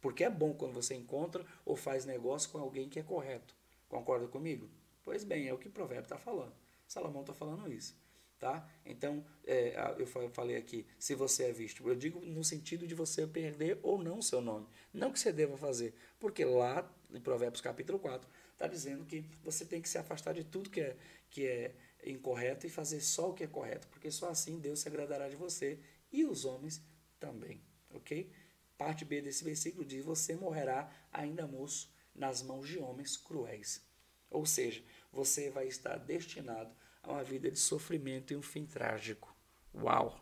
Porque 0.00 0.22
é 0.22 0.30
bom 0.30 0.54
quando 0.54 0.74
você 0.74 0.94
encontra 0.94 1.44
ou 1.64 1.74
faz 1.74 2.04
negócio 2.04 2.50
com 2.50 2.58
alguém 2.58 2.88
que 2.88 3.00
é 3.00 3.02
correto. 3.02 3.54
Concorda 3.88 4.28
comigo? 4.28 4.68
Pois 5.02 5.24
bem, 5.24 5.48
é 5.48 5.54
o 5.54 5.58
que 5.58 5.68
o 5.68 5.72
provérbio 5.72 6.04
está 6.04 6.18
falando. 6.18 6.54
Salomão 6.86 7.22
está 7.22 7.34
falando 7.34 7.72
isso. 7.72 7.96
Tá? 8.38 8.68
Então, 8.86 9.24
é, 9.44 9.74
eu 9.98 10.06
falei 10.30 10.56
aqui, 10.56 10.86
se 10.96 11.12
você 11.16 11.46
é 11.46 11.52
visto, 11.52 11.88
eu 11.88 11.96
digo 11.96 12.20
no 12.20 12.44
sentido 12.44 12.86
de 12.86 12.94
você 12.94 13.26
perder 13.26 13.80
ou 13.82 14.00
não 14.00 14.18
o 14.18 14.22
seu 14.22 14.40
nome. 14.40 14.68
Não 14.94 15.10
que 15.10 15.18
você 15.18 15.32
deva 15.32 15.56
fazer, 15.56 15.92
porque 16.20 16.44
lá 16.44 16.88
em 17.12 17.20
Provérbios 17.20 17.60
capítulo 17.60 17.98
4 17.98 18.30
está 18.52 18.68
dizendo 18.68 19.04
que 19.04 19.24
você 19.42 19.64
tem 19.64 19.82
que 19.82 19.88
se 19.88 19.98
afastar 19.98 20.34
de 20.34 20.44
tudo 20.44 20.70
que 20.70 20.80
é, 20.80 20.96
que 21.28 21.46
é 21.46 21.74
incorreto 22.06 22.64
e 22.64 22.70
fazer 22.70 23.00
só 23.00 23.30
o 23.30 23.34
que 23.34 23.42
é 23.42 23.48
correto, 23.48 23.88
porque 23.88 24.08
só 24.08 24.28
assim 24.28 24.60
Deus 24.60 24.78
se 24.78 24.88
agradará 24.88 25.28
de 25.28 25.34
você 25.34 25.80
e 26.12 26.24
os 26.24 26.44
homens 26.44 26.80
também, 27.18 27.60
ok? 27.90 28.30
Parte 28.76 29.04
B 29.04 29.20
desse 29.20 29.42
versículo 29.42 29.84
diz: 29.84 30.04
Você 30.04 30.36
morrerá 30.36 30.88
ainda 31.12 31.46
moço 31.46 31.92
nas 32.14 32.42
mãos 32.42 32.68
de 32.68 32.78
homens 32.78 33.16
cruéis. 33.16 33.84
Ou 34.30 34.46
seja, 34.46 34.82
você 35.10 35.50
vai 35.50 35.66
estar 35.66 35.96
destinado 35.96 36.70
a 36.70 36.78
uma 37.12 37.24
vida 37.24 37.50
de 37.50 37.58
sofrimento 37.58 38.32
e 38.32 38.36
um 38.36 38.42
fim 38.42 38.66
trágico. 38.66 39.34
Uau! 39.74 40.20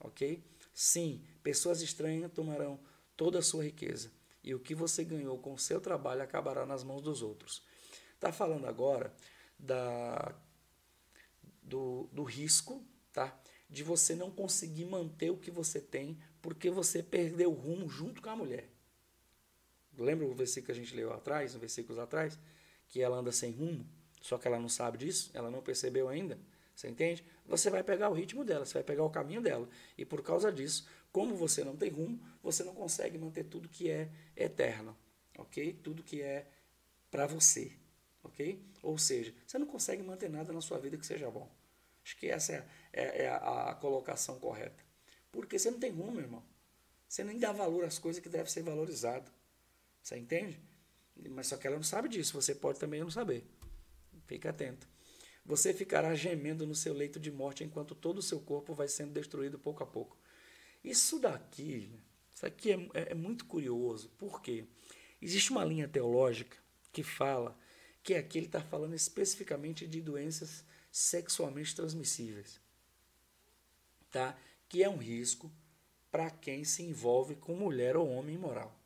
Ok? 0.00 0.44
Sim, 0.72 1.24
pessoas 1.42 1.80
estranhas 1.82 2.32
tomarão 2.32 2.78
toda 3.16 3.38
a 3.38 3.42
sua 3.42 3.64
riqueza 3.64 4.10
e 4.42 4.54
o 4.54 4.60
que 4.60 4.74
você 4.74 5.02
ganhou 5.02 5.38
com 5.38 5.54
o 5.54 5.58
seu 5.58 5.80
trabalho 5.80 6.22
acabará 6.22 6.66
nas 6.66 6.84
mãos 6.84 7.00
dos 7.00 7.22
outros. 7.22 7.62
Está 8.14 8.32
falando 8.32 8.66
agora 8.66 9.14
da, 9.58 10.34
do, 11.62 12.08
do 12.12 12.22
risco 12.22 12.84
tá? 13.12 13.38
de 13.70 13.82
você 13.82 14.14
não 14.14 14.30
conseguir 14.30 14.84
manter 14.84 15.30
o 15.30 15.38
que 15.38 15.50
você 15.50 15.80
tem 15.80 16.18
porque 16.42 16.70
você 16.70 17.02
perdeu 17.02 17.50
o 17.50 17.54
rumo 17.54 17.88
junto 17.88 18.20
com 18.20 18.28
a 18.28 18.36
mulher. 18.36 18.70
Lembra 19.96 20.26
o 20.26 20.34
versículo 20.34 20.66
que 20.66 20.72
a 20.72 20.74
gente 20.74 20.94
leu 20.94 21.12
atrás, 21.12 21.54
versículos 21.54 21.98
atrás? 21.98 22.38
Que 22.88 23.00
ela 23.00 23.16
anda 23.16 23.32
sem 23.32 23.52
rumo, 23.52 23.88
só 24.24 24.38
que 24.38 24.48
ela 24.48 24.58
não 24.58 24.70
sabe 24.70 24.96
disso, 24.96 25.30
ela 25.34 25.50
não 25.50 25.60
percebeu 25.60 26.08
ainda. 26.08 26.38
Você 26.74 26.88
entende? 26.88 27.22
Você 27.44 27.68
vai 27.68 27.82
pegar 27.82 28.08
o 28.08 28.14
ritmo 28.14 28.42
dela, 28.42 28.64
você 28.64 28.72
vai 28.72 28.82
pegar 28.82 29.04
o 29.04 29.10
caminho 29.10 29.42
dela. 29.42 29.68
E 29.98 30.04
por 30.06 30.22
causa 30.22 30.50
disso, 30.50 30.88
como 31.12 31.36
você 31.36 31.62
não 31.62 31.76
tem 31.76 31.90
rumo, 31.90 32.18
você 32.42 32.64
não 32.64 32.74
consegue 32.74 33.18
manter 33.18 33.44
tudo 33.44 33.68
que 33.68 33.90
é 33.90 34.08
eterno, 34.34 34.96
ok? 35.36 35.74
Tudo 35.74 36.02
que 36.02 36.22
é 36.22 36.46
para 37.10 37.26
você, 37.26 37.76
ok? 38.22 38.64
Ou 38.82 38.96
seja, 38.96 39.34
você 39.46 39.58
não 39.58 39.66
consegue 39.66 40.02
manter 40.02 40.30
nada 40.30 40.54
na 40.54 40.62
sua 40.62 40.78
vida 40.78 40.96
que 40.96 41.04
seja 41.04 41.30
bom. 41.30 41.46
Acho 42.02 42.16
que 42.16 42.26
essa 42.26 42.54
é, 42.54 42.66
é, 42.94 43.24
é 43.24 43.28
a, 43.28 43.72
a, 43.72 43.74
colocação 43.74 44.38
correta. 44.38 44.82
Porque 45.30 45.58
você 45.58 45.70
não 45.70 45.78
tem 45.78 45.90
rumo, 45.90 46.18
irmão. 46.18 46.42
Você 47.06 47.22
nem 47.22 47.38
dá 47.38 47.52
valor 47.52 47.84
às 47.84 47.98
coisas 47.98 48.22
que 48.22 48.30
devem 48.30 48.50
ser 48.50 48.62
valorizadas. 48.62 49.30
Você 50.02 50.16
entende? 50.16 50.58
Mas 51.28 51.48
só 51.48 51.58
que 51.58 51.66
ela 51.66 51.76
não 51.76 51.82
sabe 51.82 52.08
disso. 52.08 52.40
Você 52.40 52.54
pode 52.54 52.80
também 52.80 53.00
não 53.00 53.10
saber. 53.10 53.46
Fica 54.26 54.50
atento. 54.50 54.88
Você 55.44 55.74
ficará 55.74 56.14
gemendo 56.14 56.66
no 56.66 56.74
seu 56.74 56.94
leito 56.94 57.20
de 57.20 57.30
morte 57.30 57.62
enquanto 57.62 57.94
todo 57.94 58.18
o 58.18 58.22
seu 58.22 58.40
corpo 58.40 58.72
vai 58.72 58.88
sendo 58.88 59.12
destruído 59.12 59.58
pouco 59.58 59.82
a 59.82 59.86
pouco. 59.86 60.16
Isso 60.82 61.18
daqui, 61.18 61.90
isso 62.34 62.46
aqui 62.46 62.72
é, 62.72 62.76
é, 62.94 63.12
é 63.12 63.14
muito 63.14 63.44
curioso, 63.44 64.10
porque 64.18 64.66
existe 65.20 65.50
uma 65.50 65.64
linha 65.64 65.86
teológica 65.86 66.56
que 66.92 67.02
fala 67.02 67.58
que 68.02 68.14
aqui 68.14 68.38
ele 68.38 68.46
está 68.46 68.60
falando 68.60 68.94
especificamente 68.94 69.86
de 69.86 70.00
doenças 70.00 70.64
sexualmente 70.90 71.74
transmissíveis, 71.74 72.60
tá? 74.10 74.38
Que 74.68 74.82
é 74.82 74.88
um 74.88 74.98
risco 74.98 75.50
para 76.10 76.30
quem 76.30 76.64
se 76.64 76.82
envolve 76.82 77.34
com 77.34 77.56
mulher 77.56 77.96
ou 77.96 78.08
homem 78.08 78.36
imoral. 78.36 78.78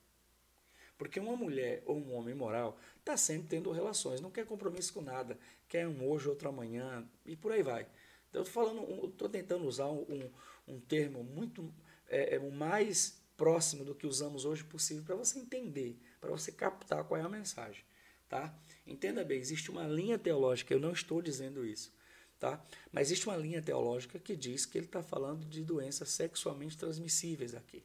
Porque 0.98 1.20
uma 1.20 1.36
mulher 1.36 1.80
ou 1.86 1.96
um 1.96 2.12
homem 2.14 2.34
moral 2.34 2.76
está 2.98 3.16
sempre 3.16 3.48
tendo 3.48 3.70
relações, 3.70 4.20
não 4.20 4.32
quer 4.32 4.44
compromisso 4.44 4.92
com 4.92 5.00
nada, 5.00 5.38
quer 5.68 5.86
um 5.86 6.06
hoje, 6.10 6.28
outro 6.28 6.48
amanhã 6.48 7.08
e 7.24 7.36
por 7.36 7.52
aí 7.52 7.62
vai. 7.62 7.86
Então, 8.28 8.42
eu 8.42 8.42
estou 8.42 8.64
falando, 8.64 9.06
estou 9.06 9.28
tentando 9.28 9.64
usar 9.64 9.86
um, 9.86 10.30
um 10.66 10.80
termo 10.80 11.22
muito 11.22 11.72
é, 12.08 12.34
é, 12.34 12.38
mais 12.38 13.22
próximo 13.36 13.84
do 13.84 13.94
que 13.94 14.06
usamos 14.06 14.44
hoje 14.44 14.64
possível 14.64 15.04
para 15.04 15.14
você 15.14 15.38
entender, 15.38 15.96
para 16.20 16.30
você 16.30 16.50
captar 16.50 17.04
qual 17.04 17.18
é 17.18 17.22
a 17.22 17.28
mensagem, 17.28 17.84
tá? 18.28 18.52
Entenda 18.84 19.24
bem, 19.24 19.38
existe 19.38 19.70
uma 19.70 19.86
linha 19.86 20.18
teológica, 20.18 20.74
eu 20.74 20.80
não 20.80 20.92
estou 20.92 21.22
dizendo 21.22 21.64
isso, 21.64 21.94
tá? 22.40 22.62
Mas 22.90 23.08
existe 23.08 23.28
uma 23.28 23.36
linha 23.36 23.62
teológica 23.62 24.18
que 24.18 24.34
diz 24.34 24.66
que 24.66 24.76
ele 24.76 24.86
está 24.86 25.02
falando 25.02 25.46
de 25.46 25.62
doenças 25.62 26.08
sexualmente 26.08 26.76
transmissíveis 26.76 27.54
aqui, 27.54 27.84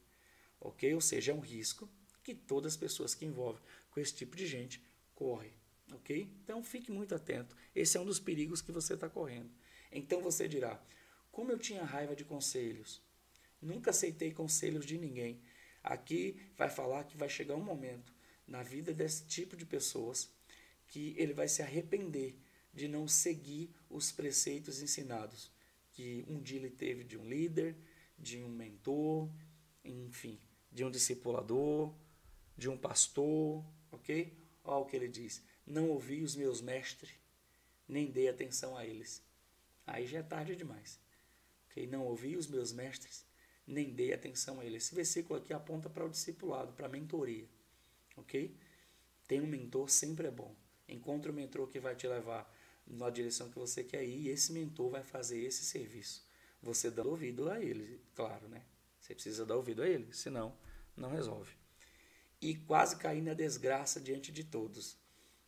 ok? 0.59 0.95
Ou 0.95 1.01
seja, 1.01 1.31
é 1.31 1.35
um 1.35 1.39
risco 1.39 1.87
que 2.23 2.33
todas 2.33 2.73
as 2.73 2.77
pessoas 2.77 3.13
que 3.13 3.25
envolvem 3.25 3.61
com 3.91 3.99
esse 3.99 4.13
tipo 4.13 4.35
de 4.35 4.47
gente 4.47 4.81
correm, 5.13 5.53
ok? 5.91 6.29
Então 6.43 6.63
fique 6.63 6.91
muito 6.91 7.13
atento. 7.13 7.55
Esse 7.75 7.97
é 7.97 7.99
um 7.99 8.05
dos 8.05 8.19
perigos 8.19 8.61
que 8.61 8.71
você 8.71 8.93
está 8.93 9.09
correndo. 9.09 9.51
Então 9.91 10.21
você 10.21 10.47
dirá: 10.47 10.81
como 11.31 11.51
eu 11.51 11.59
tinha 11.59 11.83
raiva 11.83 12.15
de 12.15 12.23
conselhos, 12.23 13.01
nunca 13.61 13.91
aceitei 13.91 14.31
conselhos 14.31 14.85
de 14.85 14.97
ninguém. 14.97 15.41
Aqui 15.83 16.39
vai 16.55 16.69
falar 16.69 17.03
que 17.03 17.17
vai 17.17 17.27
chegar 17.27 17.55
um 17.55 17.63
momento 17.63 18.13
na 18.47 18.63
vida 18.63 18.93
desse 18.93 19.25
tipo 19.25 19.55
de 19.57 19.65
pessoas 19.65 20.31
que 20.87 21.13
ele 21.17 21.33
vai 21.33 21.47
se 21.47 21.61
arrepender 21.61 22.37
de 22.73 22.87
não 22.87 23.07
seguir 23.07 23.69
os 23.89 24.11
preceitos 24.11 24.81
ensinados 24.81 25.51
que 25.93 26.25
um 26.27 26.41
dia 26.41 26.57
ele 26.57 26.71
teve 26.71 27.03
de 27.03 27.17
um 27.17 27.27
líder, 27.27 27.75
de 28.17 28.41
um 28.41 28.49
mentor, 28.49 29.29
enfim, 29.83 30.39
de 30.71 30.83
um 30.83 30.89
discipulador, 30.89 31.93
de 32.57 32.69
um 32.69 32.77
pastor, 32.77 33.63
ok? 33.91 34.37
Olha 34.63 34.77
o 34.77 34.85
que 34.85 34.95
ele 34.95 35.07
diz: 35.07 35.43
Não 35.65 35.89
ouvi 35.89 36.21
os 36.21 36.35
meus 36.35 36.61
mestres, 36.61 37.11
nem 37.87 38.11
dei 38.11 38.29
atenção 38.29 38.77
a 38.77 38.85
eles. 38.85 39.23
Aí 39.85 40.07
já 40.07 40.19
é 40.19 40.23
tarde 40.23 40.55
demais. 40.55 40.99
ok? 41.69 41.85
Não 41.87 42.05
ouvi 42.05 42.37
os 42.37 42.47
meus 42.47 42.71
mestres, 42.71 43.25
nem 43.67 43.91
dei 43.93 44.13
atenção 44.13 44.59
a 44.59 44.65
eles. 44.65 44.85
Esse 44.85 44.95
versículo 44.95 45.39
aqui 45.39 45.53
aponta 45.53 45.89
para 45.89 46.05
o 46.05 46.09
discipulado, 46.09 46.73
para 46.73 46.85
a 46.85 46.89
mentoria. 46.89 47.49
Ok? 48.15 48.55
Ter 49.27 49.41
um 49.41 49.47
mentor 49.47 49.89
sempre 49.89 50.27
é 50.27 50.31
bom. 50.31 50.55
Encontre 50.87 51.31
um 51.31 51.35
mentor 51.35 51.67
que 51.67 51.79
vai 51.79 51.95
te 51.95 52.07
levar 52.07 52.51
na 52.85 53.09
direção 53.09 53.49
que 53.49 53.57
você 53.57 53.83
quer 53.83 54.03
ir 54.03 54.27
e 54.27 54.29
esse 54.29 54.51
mentor 54.51 54.89
vai 54.89 55.03
fazer 55.03 55.41
esse 55.41 55.65
serviço. 55.65 56.25
Você 56.61 56.89
dá 56.89 57.03
ouvido 57.03 57.49
a 57.49 57.61
ele, 57.61 58.01
claro, 58.13 58.47
né? 58.47 58.63
Você 58.99 59.13
precisa 59.13 59.45
dar 59.45 59.57
ouvido 59.57 59.81
a 59.81 59.87
ele, 59.87 60.13
senão 60.13 60.55
não 60.95 61.09
resolve 61.09 61.62
e 62.43 62.55
quase 62.55 62.97
cair 62.97 63.21
na 63.21 63.33
desgraça 63.33 64.01
diante 64.01 64.31
de 64.31 64.43
todos. 64.43 64.97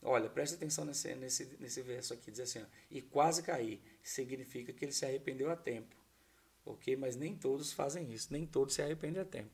Olha, 0.01 0.29
preste 0.29 0.55
atenção 0.55 0.85
nesse, 0.85 1.13
nesse, 1.15 1.57
nesse 1.59 1.81
verso 1.81 2.13
aqui, 2.13 2.31
diz 2.31 2.39
assim, 2.39 2.59
ó, 2.59 2.65
e 2.89 3.01
quase 3.01 3.43
cair, 3.43 3.81
significa 4.01 4.71
que 4.71 4.85
ele 4.85 4.93
se 4.93 5.05
arrependeu 5.05 5.51
a 5.51 5.57
tempo, 5.57 5.93
ok? 6.65 6.95
Mas 6.95 7.17
nem 7.17 7.35
todos 7.35 7.73
fazem 7.73 8.13
isso, 8.13 8.31
nem 8.31 8.45
todos 8.45 8.75
se 8.75 8.81
arrependem 8.81 9.21
a 9.21 9.25
tempo. 9.25 9.51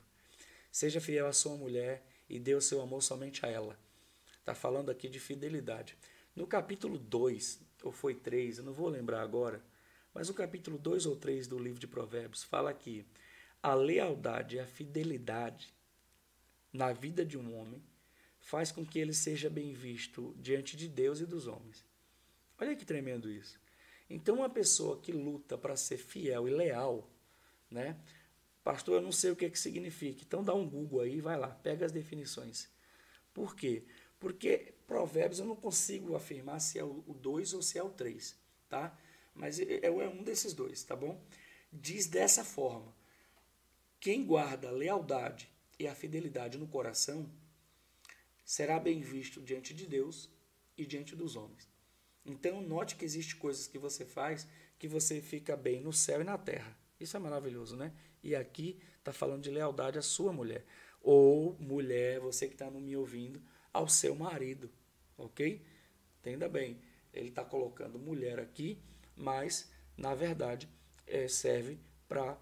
Seja 0.71 1.01
fiel 1.01 1.25
à 1.25 1.33
sua 1.33 1.57
mulher 1.57 2.05
e 2.29 2.37
dê 2.37 2.53
o 2.53 2.61
seu 2.61 2.79
amor 2.79 3.01
somente 3.01 3.43
a 3.45 3.49
ela. 3.49 3.79
Está 4.39 4.53
falando 4.53 4.91
aqui 4.91 5.09
de 5.09 5.19
fidelidade. 5.19 5.97
No 6.35 6.45
capítulo 6.45 6.99
2, 6.99 7.59
ou 7.83 7.91
foi 7.91 8.13
3, 8.13 8.59
eu 8.59 8.63
não 8.63 8.73
vou 8.73 8.87
lembrar 8.87 9.21
agora, 9.21 9.63
mas 10.13 10.29
o 10.29 10.33
capítulo 10.33 10.77
2 10.77 11.07
ou 11.07 11.15
3 11.15 11.47
do 11.47 11.57
livro 11.57 11.79
de 11.79 11.87
Provérbios 11.87 12.43
fala 12.43 12.73
que 12.73 13.05
a 13.63 13.73
lealdade 13.73 14.57
e 14.57 14.59
a 14.59 14.67
fidelidade 14.67 15.73
na 16.71 16.91
vida 16.93 17.25
de 17.25 17.37
um 17.37 17.57
homem 17.59 17.81
faz 18.39 18.71
com 18.71 18.85
que 18.85 18.99
ele 18.99 19.13
seja 19.13 19.49
bem 19.49 19.73
visto 19.73 20.35
diante 20.39 20.75
de 20.75 20.87
Deus 20.87 21.19
e 21.19 21.25
dos 21.25 21.47
homens. 21.47 21.85
Olha 22.59 22.75
que 22.75 22.85
tremendo 22.85 23.29
isso. 23.29 23.59
Então, 24.09 24.35
uma 24.35 24.49
pessoa 24.49 24.99
que 24.99 25.11
luta 25.11 25.57
para 25.57 25.75
ser 25.75 25.97
fiel 25.97 26.47
e 26.47 26.51
leal, 26.51 27.09
né? 27.69 27.97
Pastor, 28.63 28.95
eu 28.95 29.01
não 29.01 29.11
sei 29.11 29.31
o 29.31 29.35
que, 29.35 29.45
é 29.45 29.49
que 29.49 29.57
significa. 29.57 30.21
Então, 30.21 30.43
dá 30.43 30.53
um 30.53 30.69
Google 30.69 31.01
aí, 31.01 31.21
vai 31.21 31.37
lá, 31.37 31.47
pega 31.47 31.85
as 31.85 31.91
definições. 31.91 32.69
Por 33.33 33.55
quê? 33.55 33.83
Porque 34.19 34.73
Provérbios 34.85 35.39
eu 35.39 35.45
não 35.45 35.55
consigo 35.55 36.15
afirmar 36.15 36.59
se 36.59 36.77
é 36.77 36.83
o 36.83 37.01
2 37.19 37.53
ou 37.53 37.61
se 37.61 37.77
é 37.77 37.83
o 37.83 37.89
3, 37.89 38.35
tá? 38.69 38.95
Mas 39.33 39.59
é, 39.59 39.79
é, 39.81 39.85
é 39.85 40.09
um 40.09 40.23
desses 40.23 40.53
dois, 40.53 40.83
tá 40.83 40.95
bom? 40.95 41.19
Diz 41.71 42.05
dessa 42.05 42.43
forma: 42.43 42.93
quem 43.99 44.25
guarda 44.25 44.69
lealdade 44.69 45.49
e 45.79 45.87
a 45.87 45.95
fidelidade 45.95 46.57
no 46.57 46.67
coração, 46.67 47.29
será 48.45 48.79
bem 48.79 49.01
visto 49.01 49.41
diante 49.41 49.73
de 49.73 49.85
Deus 49.85 50.29
e 50.77 50.85
diante 50.85 51.15
dos 51.15 51.35
homens. 51.35 51.69
Então, 52.25 52.61
note 52.61 52.95
que 52.95 53.05
existe 53.05 53.35
coisas 53.35 53.67
que 53.67 53.77
você 53.77 54.05
faz 54.05 54.47
que 54.77 54.87
você 54.87 55.21
fica 55.21 55.55
bem 55.55 55.79
no 55.79 55.93
céu 55.93 56.21
e 56.21 56.23
na 56.23 56.39
terra. 56.39 56.75
Isso 56.99 57.15
é 57.15 57.19
maravilhoso, 57.19 57.75
né? 57.75 57.93
E 58.23 58.35
aqui 58.35 58.79
está 58.97 59.13
falando 59.13 59.43
de 59.43 59.51
lealdade 59.51 59.99
à 59.99 60.01
sua 60.01 60.33
mulher. 60.33 60.65
Ou 61.01 61.55
mulher, 61.59 62.19
você 62.19 62.47
que 62.47 62.53
está 62.53 62.69
me 62.69 62.97
ouvindo, 62.97 63.39
ao 63.71 63.87
seu 63.87 64.15
marido. 64.15 64.71
Ok? 65.17 65.63
Entenda 66.19 66.49
bem. 66.49 66.81
Ele 67.13 67.29
está 67.29 67.45
colocando 67.45 67.99
mulher 67.99 68.39
aqui, 68.39 68.81
mas, 69.15 69.71
na 69.95 70.15
verdade, 70.15 70.67
é, 71.05 71.27
serve 71.27 71.79
para 72.07 72.35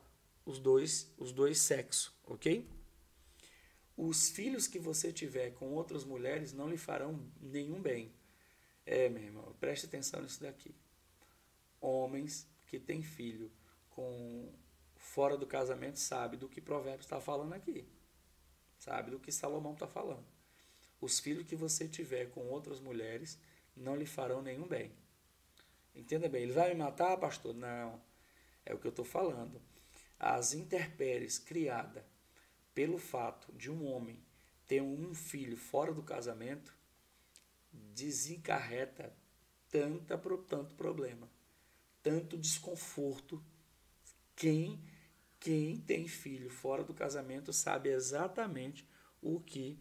os 0.46 0.60
dois, 0.60 1.14
os 1.18 1.34
dois 1.34 1.60
sexos. 1.60 2.14
Ok? 2.26 2.66
Os 4.02 4.30
filhos 4.30 4.66
que 4.66 4.80
você 4.80 5.12
tiver 5.12 5.52
com 5.56 5.74
outras 5.74 6.06
mulheres 6.06 6.54
não 6.54 6.70
lhe 6.70 6.78
farão 6.78 7.20
nenhum 7.42 7.82
bem. 7.82 8.14
É, 8.86 9.10
meu 9.10 9.22
irmão, 9.22 9.54
preste 9.60 9.88
atenção 9.88 10.22
nisso 10.22 10.42
daqui. 10.42 10.74
Homens 11.82 12.48
que 12.68 12.80
têm 12.80 13.04
filho 13.04 13.52
com 13.90 14.54
fora 14.96 15.36
do 15.36 15.46
casamento 15.46 16.00
sabe 16.00 16.38
do 16.38 16.48
que 16.48 16.62
Provérbios 16.62 17.06
está 17.06 17.20
falando 17.20 17.52
aqui. 17.52 17.86
Sabe 18.78 19.12
do 19.12 19.20
que 19.20 19.34
Salomão 19.34 19.74
está 19.74 19.86
falando. 19.86 20.26
Os 21.02 21.20
filhos 21.20 21.46
que 21.46 21.58
você 21.58 21.86
tiver 21.86 22.30
com 22.30 22.48
outras 22.48 22.80
mulheres 22.80 23.38
não 23.76 23.98
lhe 23.98 24.06
farão 24.06 24.42
nenhum 24.42 24.66
bem. 24.66 24.94
Entenda 25.94 26.30
bem, 26.30 26.44
ele 26.44 26.54
vai 26.54 26.70
me 26.70 26.76
matar, 26.76 27.18
pastor? 27.18 27.54
Não. 27.54 28.02
É 28.66 28.74
o 28.74 28.80
que 28.80 28.88
eu 28.88 28.92
estou 28.92 29.04
falando. 29.04 29.62
As 30.18 30.54
interpéries 30.54 31.38
criadas 31.38 32.02
pelo 32.74 32.98
fato 32.98 33.52
de 33.54 33.72
um 33.72 33.86
homem 33.86 34.20
ter 34.68 34.82
um 34.82 35.14
filho 35.14 35.58
fora 35.58 35.94
do 35.94 36.04
casamento, 36.04 36.74
desencarreta 37.72 39.14
tanta, 39.70 40.18
tanto 40.48 40.76
problema, 40.76 41.30
tanto 42.04 42.38
desconforto. 42.38 43.44
Quem, 44.36 44.80
quem 45.40 45.78
tem 45.78 46.08
filho 46.08 46.50
fora 46.50 46.84
do 46.84 46.94
casamento 46.94 47.52
sabe 47.52 47.90
exatamente 47.90 48.88
o 49.22 49.40
que 49.40 49.80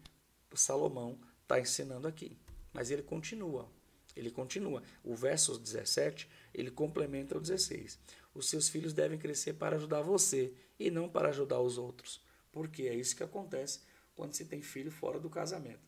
Salomão 0.53 1.19
está 1.43 1.59
ensinando 1.59 2.07
aqui. 2.07 2.37
Mas 2.73 2.91
ele 2.91 3.01
continua. 3.01 3.69
Ele 4.15 4.29
continua. 4.29 4.83
O 5.03 5.15
verso 5.15 5.57
17, 5.57 6.29
ele 6.53 6.69
complementa 6.69 7.37
o 7.37 7.41
16. 7.41 7.99
Os 8.33 8.49
seus 8.49 8.69
filhos 8.69 8.93
devem 8.93 9.17
crescer 9.17 9.53
para 9.53 9.75
ajudar 9.75 10.01
você 10.01 10.53
e 10.79 10.91
não 10.91 11.07
para 11.09 11.29
ajudar 11.29 11.61
os 11.61 11.77
outros. 11.77 12.21
Porque 12.51 12.83
é 12.83 12.95
isso 12.95 13.15
que 13.15 13.23
acontece 13.23 13.81
quando 14.15 14.33
se 14.33 14.45
tem 14.45 14.61
filho 14.61 14.91
fora 14.91 15.19
do 15.19 15.29
casamento. 15.29 15.87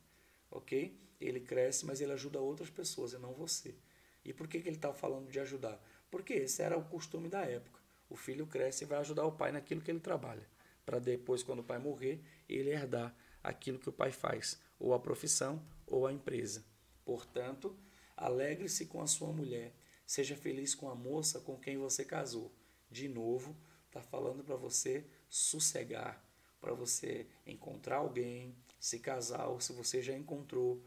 Ok? 0.50 0.98
Ele 1.20 1.40
cresce, 1.40 1.86
mas 1.86 2.02
ele 2.02 2.14
ajuda 2.14 2.40
outras 2.40 2.70
pessoas 2.70 3.14
e 3.14 3.18
não 3.18 3.34
você. 3.34 3.76
E 4.24 4.34
por 4.34 4.48
que, 4.48 4.62
que 4.62 4.70
ele 4.70 4.76
está 4.76 4.94
falando 4.94 5.30
de 5.30 5.40
ajudar? 5.40 5.82
Porque 6.10 6.34
esse 6.34 6.62
era 6.62 6.78
o 6.78 6.86
costume 6.86 7.30
da 7.30 7.42
época. 7.42 7.80
O 8.10 8.16
filho 8.16 8.46
cresce 8.46 8.84
e 8.84 8.88
vai 8.88 9.00
ajudar 9.00 9.26
o 9.26 9.32
pai 9.32 9.52
naquilo 9.52 9.82
que 9.82 9.90
ele 9.90 10.00
trabalha. 10.00 10.46
Para 10.86 11.00
depois, 11.00 11.44
quando 11.44 11.60
o 11.60 11.64
pai 11.64 11.80
morrer, 11.80 12.22
ele 12.50 12.70
herdar 12.70 13.16
aquilo 13.44 13.80
que 13.80 13.90
o 13.90 13.94
pai 13.94 14.12
faz, 14.12 14.60
ou 14.80 14.94
a 14.94 15.00
profissão 15.00 15.64
ou 15.88 16.06
a 16.06 16.14
empresa. 16.14 16.64
Portanto, 17.06 17.76
alegre-se 18.16 18.86
com 18.86 19.02
a 19.02 19.08
sua 19.08 19.32
mulher, 19.32 19.74
seja 20.06 20.36
feliz 20.36 20.76
com 20.76 20.90
a 20.90 20.96
moça 20.96 21.40
com 21.40 21.58
quem 21.58 21.78
você 21.78 22.04
casou. 22.04 22.52
De 22.90 23.08
novo, 23.08 23.56
está 23.88 24.02
falando 24.02 24.44
para 24.44 24.56
você 24.56 25.06
sossegar, 25.30 26.24
para 26.62 26.74
você 26.74 27.28
encontrar 27.46 27.98
alguém, 27.98 28.56
se 28.80 29.00
casar, 29.00 29.48
ou 29.48 29.60
se 29.60 29.74
você 29.74 30.02
já 30.02 30.16
encontrou, 30.16 30.82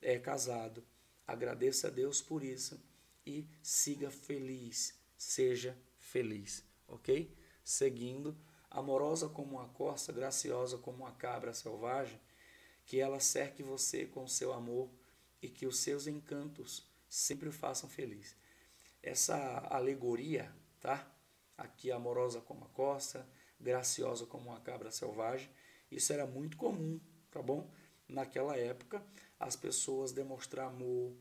é 0.00 0.18
casado. 0.18 0.82
Agradeça 1.26 1.88
a 1.88 1.90
Deus 1.90 2.22
por 2.22 2.42
isso 2.42 2.80
e 3.26 3.46
siga 3.62 4.10
feliz, 4.10 4.94
seja 5.18 5.76
feliz, 5.98 6.64
ok? 6.86 7.36
Seguindo, 7.64 8.36
amorosa 8.70 9.28
como 9.28 9.56
uma 9.56 9.68
corça, 9.68 10.12
graciosa 10.12 10.78
como 10.78 10.98
uma 10.98 11.12
cabra 11.12 11.52
selvagem, 11.52 12.20
que 12.86 12.98
ela 12.98 13.20
cerque 13.20 13.62
você 13.62 14.06
com 14.06 14.26
seu 14.26 14.52
amor 14.52 14.88
e 15.40 15.48
que 15.48 15.66
os 15.66 15.78
seus 15.78 16.06
encantos 16.06 16.86
sempre 17.08 17.48
o 17.48 17.52
façam 17.52 17.88
feliz. 17.88 18.36
Essa 19.02 19.66
alegoria, 19.70 20.52
tá? 20.80 21.08
Aqui 21.56 21.90
amorosa 21.90 22.40
como 22.40 22.64
a 22.64 22.68
corça, 22.68 23.28
graciosa 23.62 24.26
como 24.26 24.50
uma 24.50 24.60
cabra 24.60 24.90
selvagem. 24.90 25.48
Isso 25.90 26.12
era 26.12 26.26
muito 26.26 26.56
comum, 26.56 27.00
tá 27.30 27.40
bom? 27.40 27.70
Naquela 28.08 28.56
época, 28.56 29.02
as 29.38 29.56
pessoas 29.56 30.12
demonstrar 30.12 30.66
amor, 30.66 31.14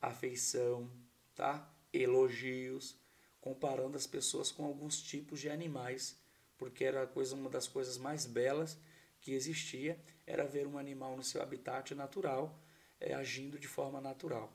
afeição, 0.00 0.90
tá? 1.34 1.72
Elogios, 1.92 2.96
comparando 3.40 3.96
as 3.96 4.06
pessoas 4.06 4.50
com 4.50 4.64
alguns 4.64 5.00
tipos 5.00 5.40
de 5.40 5.48
animais, 5.48 6.18
porque 6.56 6.84
era 6.84 7.06
coisa, 7.06 7.34
uma 7.34 7.48
das 7.48 7.68
coisas 7.68 7.96
mais 7.96 8.26
belas 8.26 8.78
que 9.20 9.32
existia, 9.32 9.98
era 10.26 10.44
ver 10.44 10.66
um 10.66 10.78
animal 10.78 11.16
no 11.16 11.22
seu 11.22 11.40
habitat 11.42 11.94
natural, 11.94 12.60
é, 13.00 13.14
agindo 13.14 13.58
de 13.58 13.68
forma 13.68 14.00
natural. 14.00 14.52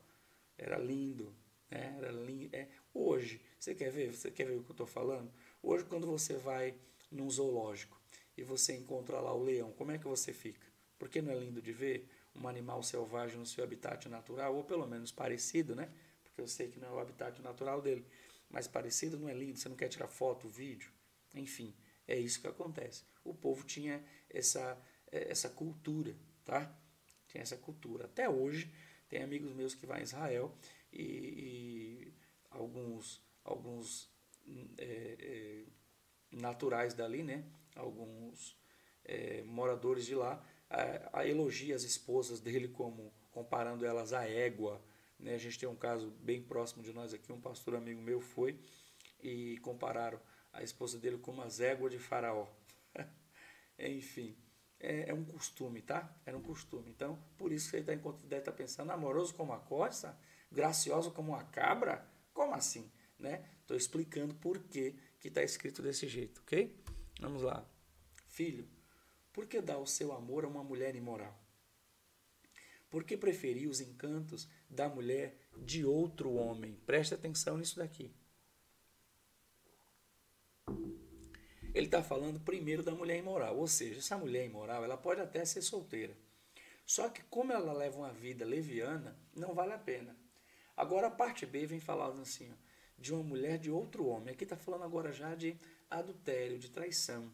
Era 0.57 0.77
lindo, 0.77 1.33
né? 1.69 1.95
Era 1.97 2.11
lindo. 2.11 2.55
É, 2.55 2.67
hoje, 2.93 3.41
você 3.59 3.73
quer 3.73 3.91
ver? 3.91 4.13
Você 4.13 4.29
quer 4.29 4.45
ver 4.45 4.55
o 4.55 4.63
que 4.63 4.71
eu 4.71 4.73
estou 4.73 4.87
falando? 4.87 5.31
Hoje, 5.61 5.85
quando 5.85 6.05
você 6.05 6.37
vai 6.37 6.75
num 7.13 7.29
zoológico 7.29 7.99
e 8.35 8.43
você 8.43 8.75
encontra 8.75 9.19
lá 9.19 9.33
o 9.33 9.43
leão, 9.43 9.71
como 9.73 9.91
é 9.91 9.97
que 9.97 10.07
você 10.07 10.33
fica? 10.33 10.65
Porque 10.97 11.21
não 11.21 11.31
é 11.31 11.35
lindo 11.35 11.61
de 11.61 11.71
ver 11.71 12.09
um 12.35 12.47
animal 12.47 12.81
selvagem 12.81 13.37
no 13.37 13.45
seu 13.45 13.63
habitat 13.63 14.09
natural, 14.09 14.55
ou 14.55 14.63
pelo 14.63 14.87
menos 14.87 15.11
parecido, 15.11 15.75
né? 15.75 15.91
Porque 16.23 16.41
eu 16.41 16.47
sei 16.47 16.69
que 16.69 16.79
não 16.79 16.87
é 16.87 16.91
o 16.91 16.99
habitat 16.99 17.41
natural 17.41 17.81
dele, 17.81 18.05
mas 18.49 18.67
parecido 18.67 19.19
não 19.19 19.29
é 19.29 19.33
lindo, 19.33 19.57
você 19.57 19.69
não 19.69 19.75
quer 19.75 19.87
tirar 19.87 20.07
foto, 20.07 20.47
vídeo, 20.47 20.91
enfim, 21.35 21.73
é 22.07 22.17
isso 22.17 22.41
que 22.41 22.47
acontece. 22.47 23.03
O 23.23 23.33
povo 23.33 23.63
tinha 23.65 24.03
essa, 24.29 24.77
é, 25.11 25.31
essa 25.31 25.49
cultura, 25.49 26.15
tá? 26.43 26.75
Tinha 27.27 27.41
essa 27.41 27.57
cultura. 27.57 28.05
Até 28.05 28.29
hoje, 28.29 28.71
tem 29.07 29.21
amigos 29.21 29.53
meus 29.53 29.75
que 29.75 29.85
vão 29.85 29.95
a 29.95 30.01
Israel 30.01 30.55
e, 30.91 31.03
e 31.03 32.13
alguns, 32.49 33.21
alguns 33.43 34.09
é, 34.77 35.17
é, 35.19 35.63
naturais 36.33 36.93
dali, 36.93 37.23
né? 37.23 37.43
Alguns 37.75 38.57
é, 39.05 39.41
moradores 39.43 40.05
de 40.05 40.15
lá, 40.15 40.43
a, 40.69 41.19
a 41.19 41.27
elogia 41.27 41.75
as 41.75 41.83
esposas 41.83 42.39
dele 42.39 42.67
como 42.67 43.13
comparando 43.31 43.85
elas 43.85 44.13
à 44.13 44.27
égua. 44.27 44.81
Né? 45.19 45.35
A 45.35 45.37
gente 45.37 45.59
tem 45.59 45.67
um 45.69 45.75
caso 45.75 46.11
bem 46.21 46.41
próximo 46.41 46.83
de 46.83 46.93
nós 46.93 47.13
aqui, 47.13 47.31
um 47.31 47.41
pastor 47.41 47.75
amigo 47.75 48.01
meu 48.01 48.21
foi 48.21 48.59
e 49.21 49.57
compararam 49.59 50.19
a 50.51 50.61
esposa 50.61 50.99
dele 50.99 51.17
com 51.17 51.41
as 51.41 51.59
éguas 51.59 51.91
de 51.91 51.99
faraó. 51.99 52.47
Enfim, 53.79 54.37
é, 54.79 55.09
é, 55.09 55.13
um 55.13 55.23
costume, 55.23 55.81
tá? 55.81 56.13
Era 56.25 56.37
um 56.37 56.41
costume. 56.41 56.91
Então, 56.91 57.17
por 57.37 57.51
isso 57.51 57.71
que 57.71 57.77
ele 57.77 57.85
tá, 57.85 57.93
deve 57.95 58.41
estar 58.41 58.51
tá 58.51 58.57
pensando, 58.57 58.91
amoroso 58.91 59.33
como 59.33 59.53
a 59.53 59.59
costa, 59.59 60.17
gracioso 60.51 61.11
como 61.11 61.31
uma 61.31 61.43
cabra? 61.45 62.07
Como 62.33 62.53
assim? 62.53 62.91
Né? 63.17 63.43
Estou 63.61 63.77
explicando 63.77 64.35
por 64.35 64.59
que 64.59 64.95
está 65.27 65.43
escrito 65.43 65.81
desse 65.81 66.07
jeito, 66.07 66.41
ok? 66.41 66.75
Vamos 67.19 67.41
lá. 67.41 67.65
Filho, 68.27 68.67
por 69.31 69.47
que 69.47 69.61
dá 69.61 69.77
o 69.77 69.87
seu 69.87 70.11
amor 70.11 70.45
a 70.45 70.47
uma 70.47 70.63
mulher 70.63 70.95
imoral? 70.95 71.39
Por 72.89 73.03
que 73.03 73.17
preferir 73.17 73.67
os 73.67 73.81
encantos 73.81 74.47
da 74.69 74.87
mulher 74.87 75.35
de 75.57 75.83
outro 75.83 76.33
homem? 76.33 76.75
Preste 76.85 77.13
atenção 77.13 77.57
nisso 77.57 77.77
daqui. 77.77 78.13
Ele 81.73 81.87
está 81.87 82.03
falando 82.03 82.39
primeiro 82.39 82.83
da 82.83 82.93
mulher 82.93 83.17
imoral, 83.17 83.57
ou 83.57 83.67
seja, 83.67 83.99
essa 83.99 84.15
mulher 84.15 84.45
imoral 84.45 84.83
ela 84.83 84.95
pode 84.95 85.21
até 85.21 85.43
ser 85.43 85.63
solteira. 85.63 86.15
Só 86.85 87.09
que 87.09 87.23
como 87.23 87.51
ela 87.51 87.73
leva 87.73 87.97
uma 87.97 88.13
vida 88.13 88.45
leviana, 88.45 89.17
não 89.35 89.55
vale 89.55 89.73
a 89.73 89.79
pena. 89.79 90.15
Agora 90.77 91.07
a 91.07 91.11
parte 91.11 91.45
B 91.47 91.65
vem 91.65 91.79
falando 91.79 92.21
assim, 92.21 92.51
ó, 92.51 92.55
de 92.97 93.13
uma 93.13 93.23
mulher 93.23 93.57
de 93.57 93.69
outro 93.69 94.05
homem. 94.05 94.33
Aqui 94.33 94.43
está 94.43 94.57
falando 94.57 94.83
agora 94.83 95.11
já 95.11 95.35
de 95.35 95.57
adultério, 95.89 96.59
de 96.59 96.69
traição. 96.69 97.31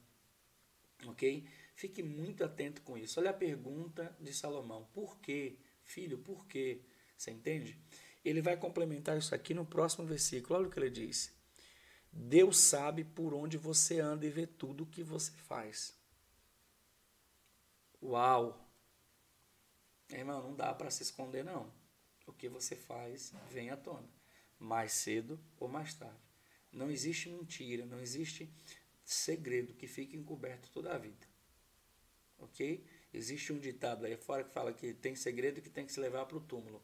Ok? 1.06 1.48
Fique 1.76 2.04
muito 2.04 2.44
atento 2.44 2.82
com 2.82 2.98
isso. 2.98 3.20
Olha 3.20 3.30
a 3.30 3.34
pergunta 3.34 4.16
de 4.20 4.34
Salomão. 4.34 4.88
Por 4.94 5.18
quê? 5.20 5.58
Filho, 5.84 6.18
por 6.18 6.46
quê? 6.46 6.82
Você 7.18 7.32
entende? 7.32 7.80
Ele 8.24 8.42
vai 8.42 8.58
complementar 8.58 9.18
isso 9.18 9.34
aqui 9.34 9.54
no 9.54 9.66
próximo 9.66 10.06
versículo. 10.06 10.60
Olha 10.60 10.68
o 10.68 10.72
que 10.72 10.80
ele 10.80 10.90
diz. 10.90 11.34
Deus 12.12 12.58
sabe 12.58 13.04
por 13.04 13.34
onde 13.34 13.58
você 13.58 14.00
anda 14.00 14.26
e 14.26 14.30
vê 14.30 14.46
tudo 14.48 14.84
o 14.84 14.88
que 14.88 15.04
você 15.04 15.32
faz. 15.32 15.98
Uau! 18.02 18.66
Irmão, 20.10 20.42
não 20.42 20.56
dá 20.56 20.74
para 20.74 20.90
se 20.90 21.04
esconder, 21.04 21.44
não. 21.44 21.72
O 22.26 22.34
que 22.34 22.50
você 22.50 22.76
faz 22.76 23.34
vem 23.50 23.70
à 23.70 23.78
tona, 23.78 24.08
mais 24.60 24.92
cedo 24.92 25.40
ou 25.58 25.68
mais 25.68 25.94
tarde. 25.94 26.20
Não 26.72 26.92
existe 26.92 27.30
mentira, 27.30 27.86
não 27.86 28.00
existe 28.00 28.52
segredo 29.04 29.74
que 29.74 29.88
fique 29.88 30.16
encoberto 30.16 30.70
toda 30.72 30.94
a 30.94 30.98
vida. 30.98 31.28
Ok? 32.38 32.86
Existe 33.14 33.52
um 33.52 33.58
ditado 33.58 34.06
aí 34.06 34.16
fora 34.16 34.44
que 34.44 34.54
fala 34.54 34.72
que 34.72 34.94
tem 34.94 35.16
segredo 35.16 35.62
que 35.62 35.70
tem 35.70 35.86
que 35.86 35.92
se 35.92 36.00
levar 36.00 36.26
para 36.26 36.38
o 36.38 36.42
túmulo. 36.42 36.82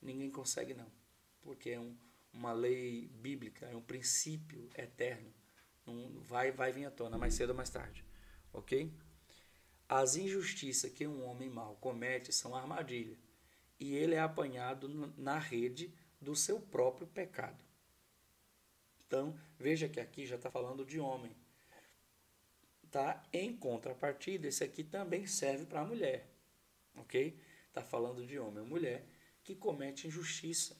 Ninguém 0.00 0.30
consegue, 0.30 0.74
não. 0.74 0.90
Porque 1.40 1.70
é 1.70 1.80
um, 1.80 1.96
uma 2.32 2.52
lei 2.52 3.08
bíblica, 3.08 3.66
é 3.66 3.76
um 3.76 3.82
princípio 3.82 4.68
eterno. 4.76 5.32
Vai, 6.22 6.50
vai 6.50 6.72
vir 6.72 6.86
à 6.86 6.90
tona 6.90 7.16
mais 7.16 7.34
cedo 7.34 7.50
ou 7.50 7.56
mais 7.56 7.70
tarde. 7.70 8.04
Ok? 8.52 8.92
As 9.88 10.16
injustiças 10.16 10.90
que 10.90 11.06
um 11.06 11.24
homem 11.24 11.48
mau 11.48 11.76
comete 11.76 12.32
são 12.32 12.54
armadilha. 12.54 13.16
E 13.78 13.94
ele 13.94 14.14
é 14.14 14.20
apanhado 14.20 14.88
na 15.16 15.38
rede 15.38 15.94
do 16.22 16.34
seu 16.36 16.60
próprio 16.60 17.06
pecado. 17.06 17.62
Então, 19.06 19.38
veja 19.58 19.88
que 19.88 20.00
aqui 20.00 20.24
já 20.24 20.36
está 20.36 20.50
falando 20.50 20.84
de 20.84 20.98
homem. 20.98 21.36
Tá? 22.90 23.22
Em 23.32 23.54
contrapartida, 23.56 24.46
esse 24.46 24.62
aqui 24.62 24.84
também 24.84 25.26
serve 25.26 25.66
para 25.66 25.80
a 25.80 25.84
mulher. 25.84 26.28
Ok? 26.94 27.38
Está 27.68 27.82
falando 27.82 28.26
de 28.26 28.38
homem 28.38 28.60
ou 28.60 28.66
mulher 28.66 29.04
que 29.42 29.54
comete 29.54 30.06
injustiça. 30.06 30.76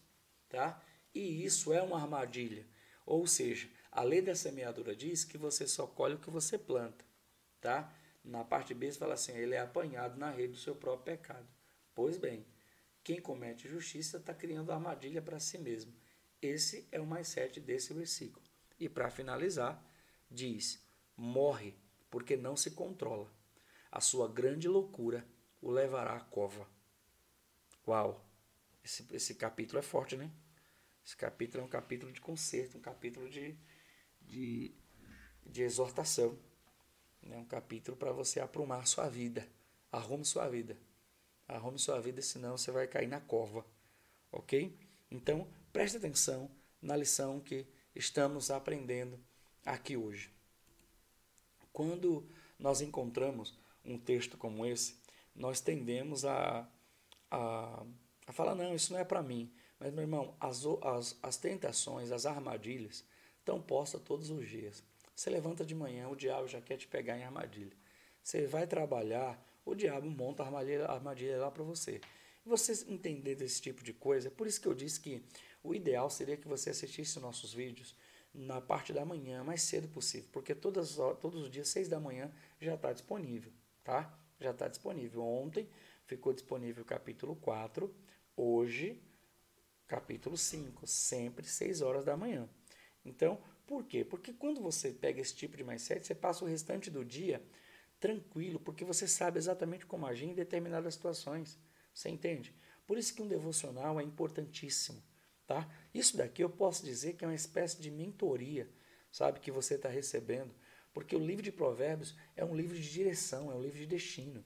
Tá? 0.49 0.83
E 1.15 1.45
isso 1.45 1.73
é 1.73 1.83
uma 1.83 2.01
armadilha. 2.01 2.67
Ou 3.05 3.27
seja, 3.27 3.69
a 3.91 4.03
lei 4.03 4.23
da 4.23 4.35
semeadura 4.35 4.95
diz 4.95 5.25
que 5.25 5.37
você 5.37 5.67
só 5.67 5.87
colhe 5.87 6.15
o 6.15 6.19
que 6.19 6.31
você 6.31 6.57
planta. 6.57 7.05
Tá? 7.61 7.93
Na 8.25 8.45
parte 8.45 8.73
B, 8.73 8.93
fala 8.93 9.15
assim: 9.15 9.33
ele 9.33 9.55
é 9.55 9.61
apanhado 9.61 10.19
na 10.19 10.31
rede 10.31 10.53
do 10.53 10.59
seu 10.59 10.75
próprio 10.75 11.17
pecado. 11.17 11.49
Pois 11.95 12.17
bem, 12.17 12.47
quem 13.05 13.21
comete 13.21 13.69
justiça 13.69 14.19
está 14.19 14.33
criando 14.33 14.73
armadilha 14.73 15.21
para 15.21 15.38
si 15.38 15.59
mesmo. 15.59 15.93
Esse 16.41 16.88
é 16.91 17.01
o 17.01 17.07
mais 17.07 17.29
sete 17.29 17.61
desse 17.61 17.93
versículo. 17.93 18.45
E 18.79 18.88
para 18.88 19.11
finalizar, 19.11 19.85
diz: 20.31 20.85
morre, 21.17 21.75
porque 22.11 22.37
não 22.37 22.57
se 22.57 22.73
controla. 22.73 23.33
A 23.91 24.01
sua 24.01 24.29
grande 24.29 24.69
loucura 24.69 25.27
o 25.61 25.71
levará 25.71 26.17
à 26.17 26.21
cova. 26.21 26.69
Uau! 27.87 28.25
Esse, 28.85 29.07
esse 29.15 29.35
capítulo 29.35 29.79
é 29.79 29.83
forte, 29.83 30.17
né? 30.17 30.31
Esse 31.05 31.17
capítulo 31.17 31.62
é 31.62 31.67
um 31.67 31.71
capítulo 31.71 32.12
de 32.12 32.21
conserto, 32.21 32.79
um 32.79 32.81
capítulo 32.81 33.29
de, 33.29 33.57
de, 34.21 34.75
de 35.45 35.62
exortação. 35.62 36.38
É 37.23 37.29
né? 37.29 37.37
um 37.37 37.45
capítulo 37.45 37.97
para 37.97 38.12
você 38.12 38.41
aprumar 38.41 38.87
sua 38.87 39.09
vida. 39.09 39.49
Arrume 39.91 40.25
sua 40.25 40.49
vida. 40.49 40.77
Arrume 41.53 41.79
sua 41.79 42.01
vida, 42.01 42.23
senão 42.23 42.57
você 42.57 42.71
vai 42.71 42.87
cair 42.87 43.07
na 43.07 43.21
cova. 43.21 43.65
Ok? 44.31 44.77
Então, 45.11 45.47
preste 45.73 45.99
atenção 45.99 46.51
na 46.81 46.97
lição 46.97 47.38
que 47.38 47.67
estamos 47.95 48.51
aprendendo 48.51 49.21
aqui 49.65 49.97
hoje. 49.97 50.31
Quando 51.73 52.27
nós 52.59 52.81
encontramos 52.81 53.59
um 53.85 53.99
texto 53.99 54.37
como 54.37 54.65
esse, 54.65 54.97
nós 55.35 55.61
tendemos 55.61 56.25
a, 56.25 56.69
a, 57.31 57.85
a 58.27 58.33
falar: 58.33 58.55
não, 58.55 58.75
isso 58.75 58.93
não 58.93 59.01
é 59.01 59.05
para 59.05 59.23
mim. 59.23 59.53
Mas, 59.79 59.93
meu 59.93 60.03
irmão, 60.03 60.35
as, 60.41 60.65
as, 60.83 61.19
as 61.23 61.37
tentações, 61.37 62.12
as 62.12 62.25
armadilhas 62.25 63.05
estão 63.38 63.61
postas 63.61 64.01
todos 64.01 64.31
os 64.31 64.49
dias. 64.49 64.83
Você 65.15 65.29
levanta 65.29 65.65
de 65.65 65.75
manhã, 65.75 66.09
o 66.09 66.17
diabo 66.17 66.47
já 66.47 66.61
quer 66.61 66.77
te 66.77 66.87
pegar 66.87 67.19
em 67.19 67.25
armadilha. 67.25 67.77
Você 68.23 68.47
vai 68.47 68.67
trabalhar, 68.67 69.38
o 69.64 69.75
diabo 69.75 70.11
monta 70.11 70.42
a 70.42 70.46
armadilha, 70.46 70.87
armadilha 70.87 71.38
lá 71.38 71.51
para 71.51 71.62
você. 71.62 72.01
E 72.44 72.48
você 72.48 72.72
entender 72.88 73.35
desse 73.35 73.61
tipo 73.61 73.83
de 73.85 73.92
coisa, 73.92 74.29
é 74.29 74.31
por 74.31 74.46
isso 74.46 74.61
que 74.61 74.66
eu 74.66 74.75
disse 74.75 75.01
que 75.01 75.22
o 75.62 75.75
ideal 75.75 76.11
seria 76.11 76.37
que 76.37 76.48
você 76.48 76.70
assistisse 76.70 77.20
nossos 77.20 77.55
vídeos 77.55 77.94
na 78.35 78.61
parte 78.61 78.92
da 78.92 79.05
manhã, 79.05 79.44
mais 79.44 79.62
cedo 79.62 79.88
possível, 79.88 80.29
porque 80.33 80.55
todas, 80.55 80.96
todos 81.20 81.42
os 81.42 81.51
dias, 81.51 81.68
seis 81.68 81.88
da 81.88 82.01
manhã, 82.01 82.33
já 82.61 82.75
está 82.75 82.92
disponível, 82.92 83.53
tá? 83.85 84.18
Já 84.40 84.51
está 84.51 84.68
disponível. 84.68 85.22
Ontem 85.22 85.68
ficou 86.07 86.33
disponível 86.33 86.83
o 86.83 86.87
capítulo 86.87 87.37
4, 87.37 87.94
hoje 88.37 89.01
capítulo 89.87 90.38
5, 90.38 90.87
sempre 90.87 91.46
6 91.46 91.83
horas 91.83 92.05
da 92.07 92.16
manhã. 92.16 92.48
Então, 93.05 93.38
por 93.66 93.85
quê? 93.85 94.03
Porque 94.03 94.33
quando 94.33 94.61
você 94.61 94.90
pega 94.90 95.20
esse 95.20 95.35
tipo 95.35 95.55
de 95.55 95.62
mindset, 95.62 96.07
você 96.07 96.14
passa 96.14 96.44
o 96.44 96.48
restante 96.48 96.90
do 96.90 97.05
dia 97.05 97.42
tranquilo, 98.03 98.59
porque 98.59 98.85
você 98.85 99.07
sabe 99.07 99.38
exatamente 99.38 99.87
como 99.87 100.07
agir 100.07 100.27
em 100.27 100.35
determinadas 100.35 100.95
situações. 100.95 101.57
Você 101.95 102.09
entende? 102.09 102.53
Por 102.85 102.99
isso 102.99 103.15
que 103.15 103.23
um 103.23 103.29
devocional 103.29 104.01
é 104.01 104.03
importantíssimo, 104.03 105.01
tá? 105.47 105.71
Isso 105.95 106.17
daqui 106.17 106.43
eu 106.43 106.51
posso 106.51 106.85
dizer 106.85 107.12
que 107.15 107.25
é 107.25 107.29
uma 107.29 107.35
espécie 107.35 107.81
de 107.81 107.93
mentoria, 107.93 108.69
sabe, 109.12 109.38
que 109.38 109.53
você 109.53 109.77
está 109.77 109.88
recebendo, 109.88 110.53
Porque 110.93 111.17
o 111.17 111.25
livro 111.25 111.43
de 111.43 111.53
Provérbios 111.53 112.15
é 112.37 112.45
um 112.45 112.55
livro 112.55 112.77
de 112.77 112.91
direção, 112.91 113.51
é 113.51 113.55
um 113.55 113.62
livro 113.62 113.79
de 113.79 113.87
destino. 113.87 114.45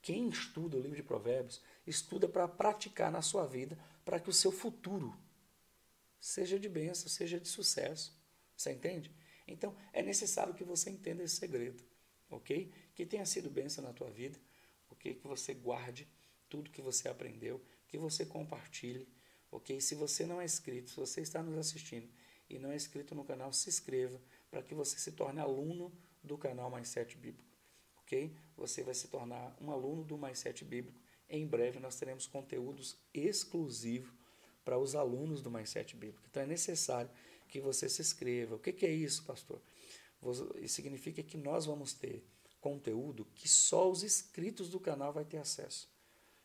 Quem 0.00 0.28
estuda 0.28 0.76
o 0.76 0.80
livro 0.80 0.96
de 0.96 1.02
Provérbios, 1.02 1.62
estuda 1.86 2.26
para 2.26 2.48
praticar 2.48 3.12
na 3.12 3.22
sua 3.22 3.46
vida, 3.46 3.78
para 4.04 4.18
que 4.18 4.28
o 4.28 4.32
seu 4.32 4.50
futuro 4.50 5.16
seja 6.18 6.58
de 6.58 6.68
bênção, 6.68 7.08
seja 7.08 7.38
de 7.38 7.46
sucesso. 7.46 8.18
Você 8.56 8.72
entende? 8.72 9.14
Então, 9.46 9.76
é 9.92 10.02
necessário 10.02 10.54
que 10.54 10.64
você 10.64 10.90
entenda 10.90 11.22
esse 11.22 11.36
segredo, 11.36 11.84
ok? 12.32 12.70
Que 12.94 13.06
tenha 13.06 13.24
sido 13.26 13.50
bênção 13.50 13.84
na 13.84 13.92
tua 13.92 14.10
vida, 14.10 14.38
ok? 14.90 15.14
Que 15.14 15.26
você 15.26 15.54
guarde 15.54 16.08
tudo 16.48 16.70
que 16.70 16.82
você 16.82 17.08
aprendeu, 17.08 17.60
que 17.88 17.96
você 17.98 18.26
compartilhe, 18.26 19.08
ok? 19.50 19.80
Se 19.80 19.94
você 19.94 20.26
não 20.26 20.40
é 20.40 20.44
inscrito, 20.44 20.90
se 20.90 20.96
você 20.96 21.20
está 21.20 21.42
nos 21.42 21.56
assistindo 21.56 22.08
e 22.48 22.58
não 22.58 22.72
é 22.72 22.76
inscrito 22.76 23.14
no 23.14 23.24
canal, 23.24 23.52
se 23.52 23.68
inscreva 23.68 24.20
para 24.50 24.62
que 24.62 24.74
você 24.74 24.98
se 24.98 25.12
torne 25.12 25.40
aluno 25.40 25.92
do 26.22 26.36
canal 26.36 26.70
Mais 26.70 26.88
Sete 26.88 27.16
Bíblico, 27.16 27.48
ok? 28.02 28.34
Você 28.56 28.82
vai 28.82 28.94
se 28.94 29.08
tornar 29.08 29.56
um 29.60 29.70
aluno 29.70 30.04
do 30.04 30.16
Mais 30.18 30.38
Sete 30.38 30.64
Bíblico. 30.64 30.98
Em 31.28 31.46
breve 31.46 31.78
nós 31.78 31.96
teremos 31.96 32.26
conteúdos 32.26 32.96
exclusivos 33.14 34.12
para 34.64 34.78
os 34.78 34.94
alunos 34.94 35.42
do 35.42 35.50
Mais 35.50 35.70
Sete 35.70 35.96
Bíblico. 35.96 36.22
Então 36.30 36.42
é 36.42 36.46
necessário 36.46 37.10
que 37.48 37.60
você 37.60 37.88
se 37.88 38.00
inscreva. 38.00 38.54
O 38.56 38.58
que, 38.58 38.72
que 38.72 38.86
é 38.86 38.90
isso, 38.90 39.24
pastor? 39.24 39.60
Isso 40.60 40.74
significa 40.74 41.22
que 41.22 41.36
nós 41.36 41.66
vamos 41.66 41.92
ter 41.92 42.24
conteúdo 42.60 43.26
que 43.34 43.48
só 43.48 43.90
os 43.90 44.04
inscritos 44.04 44.68
do 44.70 44.78
canal 44.78 45.12
vai 45.12 45.24
ter 45.24 45.38
acesso. 45.38 45.90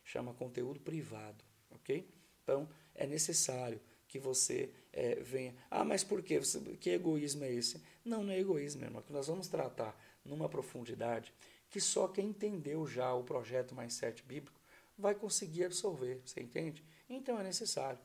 Chama 0.02 0.34
conteúdo 0.34 0.80
privado, 0.80 1.44
ok? 1.70 2.08
Então 2.42 2.68
é 2.94 3.06
necessário 3.06 3.80
que 4.08 4.18
você 4.18 4.72
é, 4.92 5.16
venha. 5.16 5.54
Ah, 5.70 5.84
mas 5.84 6.02
por 6.02 6.22
quê? 6.22 6.40
Que 6.80 6.90
egoísmo 6.90 7.44
é 7.44 7.52
esse? 7.52 7.80
Não, 8.04 8.24
não 8.24 8.32
é 8.32 8.40
egoísmo, 8.40 8.82
irmão. 8.82 9.02
Que 9.02 9.12
nós 9.12 9.28
vamos 9.28 9.48
tratar 9.48 9.96
numa 10.24 10.48
profundidade 10.48 11.32
que 11.70 11.80
só 11.80 12.08
quem 12.08 12.28
entendeu 12.28 12.86
já 12.86 13.12
o 13.14 13.22
projeto 13.22 13.74
Mais 13.74 13.92
Sete 13.92 14.22
Bíblico 14.22 14.58
vai 14.96 15.14
conseguir 15.14 15.64
absorver. 15.64 16.20
Você 16.24 16.40
entende? 16.40 16.82
Então 17.08 17.38
é 17.38 17.44
necessário. 17.44 18.00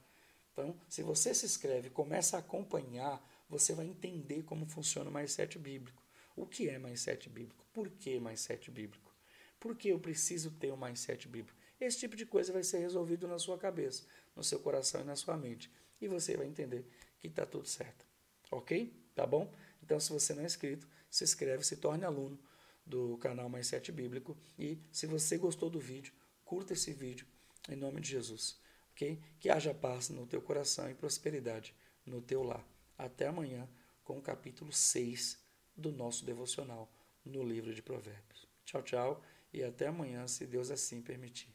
Então, 0.51 0.75
se 0.87 1.01
você 1.01 1.33
se 1.33 1.45
inscreve 1.45 1.89
começa 1.89 2.37
a 2.37 2.39
acompanhar, 2.39 3.25
você 3.49 3.73
vai 3.73 3.85
entender 3.85 4.43
como 4.43 4.65
funciona 4.65 5.09
o 5.09 5.13
Mais 5.13 5.31
Sete 5.31 5.59
Bíblico. 5.59 6.01
O 6.35 6.45
que 6.45 6.69
é 6.69 6.77
Mais 6.77 7.01
Sete 7.01 7.29
Bíblico? 7.29 7.65
Por 7.73 7.89
que 7.89 8.19
Mais 8.19 8.39
Sete 8.39 8.71
Bíblico? 8.71 9.13
Por 9.59 9.75
que 9.75 9.89
eu 9.89 9.99
preciso 9.99 10.51
ter 10.51 10.75
Mais 10.75 10.99
Sete 10.99 11.27
Bíblico? 11.27 11.57
Esse 11.79 11.99
tipo 11.99 12.15
de 12.15 12.25
coisa 12.25 12.53
vai 12.53 12.63
ser 12.63 12.79
resolvido 12.79 13.27
na 13.27 13.37
sua 13.37 13.57
cabeça, 13.57 14.03
no 14.35 14.43
seu 14.43 14.59
coração 14.59 15.01
e 15.01 15.05
na 15.05 15.15
sua 15.15 15.37
mente 15.37 15.71
e 16.03 16.07
você 16.07 16.35
vai 16.35 16.45
entender 16.45 16.85
que 17.19 17.27
está 17.27 17.45
tudo 17.45 17.67
certo. 17.67 18.05
Ok? 18.51 18.93
Tá 19.15 19.25
bom? 19.25 19.51
Então, 19.81 19.99
se 19.99 20.11
você 20.11 20.33
não 20.33 20.43
é 20.43 20.45
inscrito, 20.45 20.87
se 21.09 21.23
inscreve, 21.23 21.63
se 21.63 21.77
torne 21.77 22.03
aluno 22.03 22.37
do 22.85 23.17
canal 23.17 23.47
Mais 23.49 23.67
Sete 23.67 23.91
Bíblico. 23.91 24.37
E 24.59 24.77
se 24.91 25.07
você 25.07 25.37
gostou 25.37 25.69
do 25.69 25.79
vídeo, 25.79 26.13
curta 26.43 26.73
esse 26.73 26.91
vídeo 26.91 27.25
em 27.69 27.75
nome 27.75 28.01
de 28.01 28.09
Jesus. 28.09 28.57
Ok? 28.91 29.19
Que 29.39 29.49
haja 29.49 29.73
paz 29.73 30.09
no 30.09 30.27
teu 30.27 30.41
coração 30.41 30.89
e 30.89 30.93
prosperidade 30.93 31.73
no 32.05 32.21
teu 32.21 32.43
lar. 32.43 32.65
Até 33.03 33.27
amanhã 33.27 33.67
com 34.01 34.17
o 34.17 34.21
capítulo 34.21 34.71
6 34.71 35.37
do 35.75 35.91
nosso 35.91 36.23
devocional 36.23 36.89
no 37.25 37.43
livro 37.43 37.73
de 37.73 37.81
Provérbios. 37.81 38.47
Tchau, 38.63 38.81
tchau 38.81 39.21
e 39.51 39.61
até 39.61 39.87
amanhã, 39.87 40.25
se 40.25 40.47
Deus 40.47 40.71
assim 40.71 41.01
permitir. 41.01 41.53